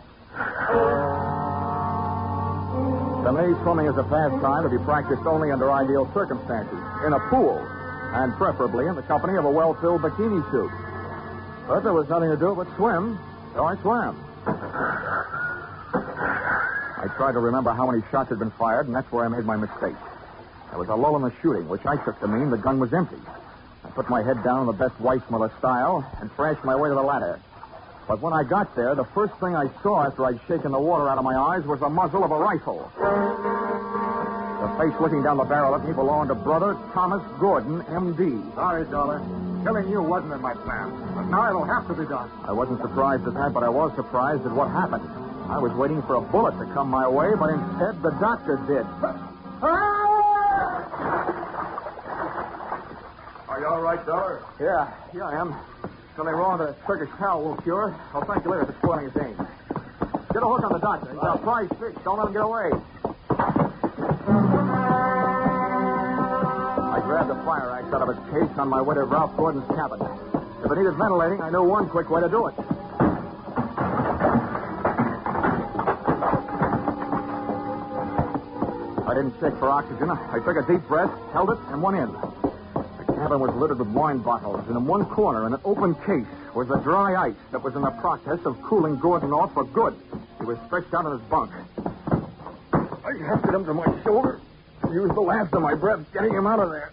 To 3.25 3.33
me, 3.33 3.55
swimming 3.63 3.87
is 3.87 3.99
a 3.99 4.05
pastime 4.05 4.63
to 4.63 4.71
be 4.71 4.79
practiced 4.85 5.27
only 5.27 5.51
under 5.51 5.73
ideal 5.73 6.09
circumstances, 6.15 6.79
in 7.05 7.13
a 7.13 7.19
pool, 7.29 7.59
and 8.15 8.33
preferably 8.35 8.87
in 8.87 8.95
the 8.95 9.03
company 9.03 9.37
of 9.37 9.45
a 9.45 9.51
well-filled 9.51 10.01
bikini 10.03 10.49
suit. 10.53 10.71
But 11.67 11.81
there 11.81 11.93
was 11.93 12.09
nothing 12.09 12.31
to 12.31 12.37
do 12.37 12.55
but 12.55 12.69
swim, 12.77 13.19
so 13.55 13.65
I 13.65 13.75
swam. 13.83 14.15
I 17.01 17.09
tried 17.17 17.33
to 17.33 17.39
remember 17.39 17.73
how 17.73 17.91
many 17.91 18.03
shots 18.11 18.29
had 18.29 18.39
been 18.39 18.51
fired, 18.51 18.87
and 18.87 18.95
that's 18.95 19.11
where 19.11 19.25
I 19.25 19.29
made 19.29 19.47
my 19.47 19.57
mistake. 19.57 19.97
There 20.69 20.79
was 20.79 20.91
a 20.91 20.95
lull 20.95 21.17
in 21.17 21.23
the 21.23 21.33
shooting, 21.41 21.67
which 21.67 21.81
I 21.87 21.97
took 21.97 22.21
to 22.21 22.29
mean 22.29 22.51
the 22.51 22.59
gun 22.59 22.79
was 22.79 22.93
empty. 22.93 23.17
I 23.85 23.89
put 23.89 24.11
my 24.11 24.23
head 24.23 24.45
down 24.45 24.61
in 24.61 24.67
the 24.67 24.75
best 24.77 25.01
Weissmuller 25.01 25.51
style 25.59 26.05
and 26.21 26.31
thrashed 26.33 26.63
my 26.63 26.77
way 26.77 26.91
to 26.91 26.95
the 26.95 27.03
ladder. 27.03 27.41
But 28.07 28.21
when 28.21 28.35
I 28.35 28.45
got 28.45 28.77
there, 28.77 28.95
the 28.95 29.07
first 29.17 29.33
thing 29.41 29.57
I 29.57 29.71
saw 29.83 30.05
after 30.05 30.27
I'd 30.27 30.41
shaken 30.47 30.73
the 30.73 30.79
water 30.79 31.09
out 31.09 31.17
of 31.17 31.25
my 31.25 31.35
eyes 31.35 31.65
was 31.65 31.81
the 31.81 31.89
muzzle 31.89 32.23
of 32.23 32.33
a 32.33 32.39
rifle. 32.39 32.93
The 34.61 34.69
face 34.77 35.01
looking 35.01 35.23
down 35.23 35.39
the 35.39 35.45
barrel 35.45 35.75
at 35.75 35.83
me 35.87 35.95
belonged 35.95 36.29
to 36.29 36.35
brother 36.35 36.77
Thomas 36.93 37.23
Gordon, 37.41 37.81
M.D. 37.89 38.53
Sorry, 38.55 38.85
Dollar. 38.91 39.25
Killing 39.65 39.89
you 39.89 40.03
wasn't 40.03 40.35
in 40.35 40.43
my 40.43 40.53
plan. 40.53 40.91
But 41.15 41.31
now 41.33 41.49
it'll 41.49 41.65
have 41.65 41.89
to 41.89 41.95
be 41.95 42.05
done. 42.05 42.31
I 42.45 42.53
wasn't 42.53 42.83
surprised 42.83 43.27
at 43.27 43.33
that, 43.35 43.55
but 43.55 43.63
I 43.63 43.71
was 43.71 43.95
surprised 43.97 44.45
at 44.45 44.53
what 44.53 44.69
happened. 44.69 45.20
I 45.51 45.59
was 45.59 45.73
waiting 45.73 46.01
for 46.03 46.15
a 46.15 46.21
bullet 46.21 46.53
to 46.65 46.73
come 46.73 46.89
my 46.89 47.09
way, 47.09 47.35
but 47.35 47.51
instead 47.51 48.01
the 48.03 48.11
doctor 48.21 48.57
did. 48.71 48.87
Are 53.49 53.59
you 53.59 53.67
all 53.67 53.83
right, 53.83 54.07
Dollar? 54.07 54.45
Yeah, 54.61 54.95
here 55.11 55.25
I 55.25 55.41
am. 55.41 55.57
Something 56.15 56.37
wrong 56.37 56.61
with 56.61 56.69
the 56.69 56.75
Turkish 56.87 57.11
towel 57.19 57.43
won't 57.43 57.63
cure. 57.65 57.93
I'll 58.15 58.25
thank 58.25 58.45
you 58.45 58.53
later 58.53 58.67
for 58.67 58.75
spoiling 58.79 59.07
his 59.07 59.13
game. 59.13 59.37
Get 60.33 60.43
a 60.45 60.47
hook 60.47 60.63
on 60.63 60.73
the 60.73 60.79
doctor. 60.79 61.11
He's 61.11 61.19
our 61.19 61.39
prize 61.39 61.69
fish. 61.81 61.97
Don't 62.05 62.19
let 62.19 62.29
him 62.29 62.33
get 62.33 62.43
away. 62.43 62.71
I 66.95 67.01
grabbed 67.03 67.31
a 67.31 67.43
fire 67.45 67.71
axe 67.73 67.93
out 67.93 68.03
of 68.03 68.11
its 68.11 68.21
case 68.31 68.57
on 68.57 68.69
my 68.69 68.81
way 68.81 68.95
to 68.95 69.03
Ralph 69.03 69.37
Gordon's 69.37 69.67
cabin. 69.75 70.01
If 70.65 70.71
it 70.71 70.77
needed 70.79 70.95
ventilating, 70.95 71.43
I 71.43 71.51
knew 71.51 71.65
one 71.65 71.89
quick 71.89 72.09
way 72.09 72.21
to 72.21 72.29
do 72.29 72.47
it. 72.47 72.55
Didn't 79.23 79.39
check 79.39 79.53
for 79.59 79.69
oxygen. 79.69 80.09
I 80.09 80.39
took 80.39 80.57
a 80.57 80.67
deep 80.67 80.81
breath, 80.89 81.11
held 81.33 81.51
it, 81.51 81.59
and 81.69 81.83
went 81.83 81.99
in. 81.99 82.11
The 82.11 83.13
cabin 83.13 83.41
was 83.41 83.55
littered 83.55 83.79
with 83.79 83.89
wine 83.89 84.19
bottles, 84.19 84.67
and 84.67 84.75
in 84.75 84.87
one 84.87 85.05
corner, 85.05 85.47
in 85.47 85.53
an 85.53 85.61
open 85.63 85.95
case, 86.07 86.25
was 86.55 86.69
the 86.69 86.79
dry 86.79 87.29
ice 87.29 87.35
that 87.53 87.63
was 87.63 87.77
in 87.77 87.83
the 87.83 87.91
process 87.91 88.39
of 88.47 88.61
cooling 88.63 88.99
Gordon 88.99 89.31
off 89.31 89.53
for 89.53 89.65
good. 89.65 89.95
He 90.39 90.47
was 90.47 90.57
stretched 90.67 90.95
out 90.95 91.05
in 91.05 91.13
his 91.13 91.21
bunk. 91.29 91.51
I 92.73 93.13
hefted 93.29 93.55
him 93.55 93.67
to 93.67 93.75
my 93.75 94.03
shoulder, 94.05 94.41
used 94.91 95.15
the 95.15 95.21
last 95.21 95.53
of 95.53 95.61
my 95.61 95.75
breath 95.75 96.01
getting 96.15 96.33
him 96.33 96.47
out 96.47 96.61
of 96.61 96.71
there. 96.71 96.91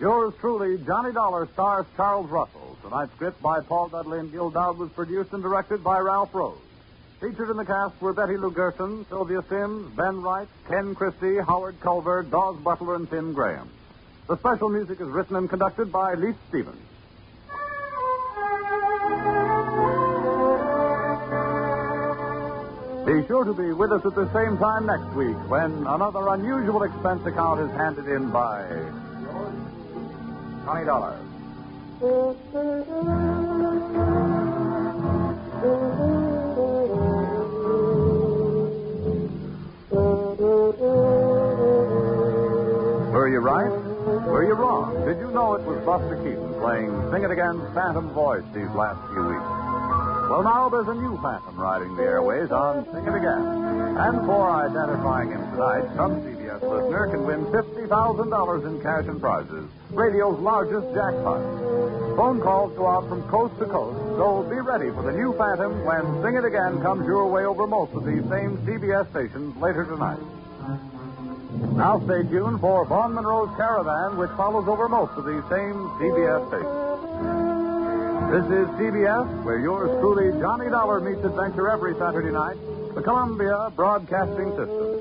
Yours 0.00 0.32
truly, 0.40 0.78
Johnny 0.86 1.12
Dollar 1.12 1.46
stars 1.52 1.84
Charles 1.94 2.30
Russell. 2.30 2.78
Tonight's 2.82 3.12
script 3.12 3.42
by 3.42 3.60
Paul 3.60 3.90
Dudley 3.90 4.18
and 4.18 4.32
Gil 4.32 4.48
Doud 4.48 4.78
was 4.78 4.88
produced 4.92 5.34
and 5.34 5.42
directed 5.42 5.84
by 5.84 5.98
Ralph 5.98 6.34
Rose. 6.34 6.56
Featured 7.20 7.50
in 7.50 7.56
the 7.58 7.66
cast 7.66 8.00
were 8.00 8.14
Betty 8.14 8.38
Lou 8.38 8.50
Gerson, 8.50 9.04
Sylvia 9.10 9.44
Sims, 9.46 9.94
Ben 9.94 10.22
Wright, 10.22 10.48
Ken 10.66 10.94
Christie, 10.94 11.36
Howard 11.46 11.78
Culver, 11.80 12.22
Daws 12.22 12.56
Butler, 12.64 12.94
and 12.94 13.10
Tim 13.10 13.34
Graham. 13.34 13.68
The 14.26 14.38
special 14.38 14.70
music 14.70 15.02
is 15.02 15.08
written 15.08 15.36
and 15.36 15.50
conducted 15.50 15.92
by 15.92 16.14
Leith 16.14 16.36
Stevens. 16.48 16.80
Be 23.04 23.26
sure 23.26 23.44
to 23.44 23.52
be 23.52 23.72
with 23.72 23.92
us 23.92 24.06
at 24.06 24.14
the 24.14 24.30
same 24.32 24.56
time 24.56 24.86
next 24.86 25.14
week 25.14 25.36
when 25.50 25.72
another 25.86 26.26
unusual 26.28 26.84
expense 26.84 27.26
account 27.26 27.60
is 27.60 27.70
handed 27.76 28.08
in 28.08 28.30
by 28.30 28.64
Johnny 30.64 30.86
Dollar. 30.86 31.18
Were 44.40 44.48
you 44.48 44.54
wrong? 44.54 44.96
Did 45.04 45.20
you 45.20 45.28
know 45.36 45.52
it 45.52 45.68
was 45.68 45.84
Buster 45.84 46.16
Keaton 46.24 46.56
playing 46.64 46.88
Sing 47.12 47.28
It 47.28 47.30
Again's 47.30 47.60
Phantom 47.76 48.08
Voice 48.16 48.40
these 48.56 48.72
last 48.72 48.96
few 49.12 49.20
weeks? 49.20 49.50
Well, 50.32 50.40
now 50.40 50.72
there's 50.72 50.88
a 50.88 50.96
new 50.96 51.20
Phantom 51.20 51.60
riding 51.60 51.92
the 51.92 52.08
airways 52.08 52.48
on 52.48 52.88
Sing 52.88 53.04
It 53.04 53.20
Again. 53.20 53.44
And 54.00 54.24
for 54.24 54.48
identifying 54.48 55.28
him 55.28 55.44
tonight, 55.52 55.92
some 55.92 56.24
CBS 56.24 56.64
listener 56.64 57.12
can 57.12 57.28
win 57.28 57.44
$50,000 57.52 57.84
in 58.64 58.80
cash 58.80 59.04
and 59.12 59.20
prizes, 59.20 59.68
radio's 59.92 60.40
largest 60.40 60.88
jackpot. 60.96 61.44
Phone 62.16 62.40
calls 62.40 62.72
go 62.80 62.88
out 62.88 63.12
from 63.12 63.20
coast 63.28 63.52
to 63.60 63.68
coast, 63.68 64.00
so 64.16 64.48
be 64.48 64.56
ready 64.56 64.88
for 64.88 65.04
the 65.04 65.12
new 65.12 65.36
Phantom 65.36 65.84
when 65.84 66.00
Sing 66.24 66.40
It 66.40 66.48
Again 66.48 66.80
comes 66.80 67.04
your 67.04 67.28
way 67.28 67.44
over 67.44 67.66
most 67.66 67.92
of 67.92 68.08
these 68.08 68.24
same 68.32 68.56
CBS 68.64 69.04
stations 69.12 69.52
later 69.60 69.84
tonight. 69.84 70.39
Now 71.50 71.98
stay 72.04 72.22
tuned 72.22 72.60
for 72.60 72.84
Vaughn 72.84 73.14
Monroe's 73.14 73.50
Caravan, 73.56 74.16
which 74.16 74.30
follows 74.36 74.68
over 74.68 74.88
most 74.88 75.18
of 75.18 75.24
these 75.24 75.42
same 75.50 75.74
CBS 75.98 76.46
stations. 76.48 76.90
This 78.30 78.44
is 78.46 78.68
CBS, 78.78 79.26
where 79.44 79.58
yours 79.58 79.90
truly, 80.00 80.30
Johnny 80.40 80.70
Dollar, 80.70 81.00
meets 81.00 81.24
adventure 81.24 81.68
every 81.68 81.94
Saturday 81.94 82.30
night. 82.30 82.56
The 82.94 83.02
Columbia 83.02 83.72
Broadcasting 83.74 84.50
System. 84.50 85.00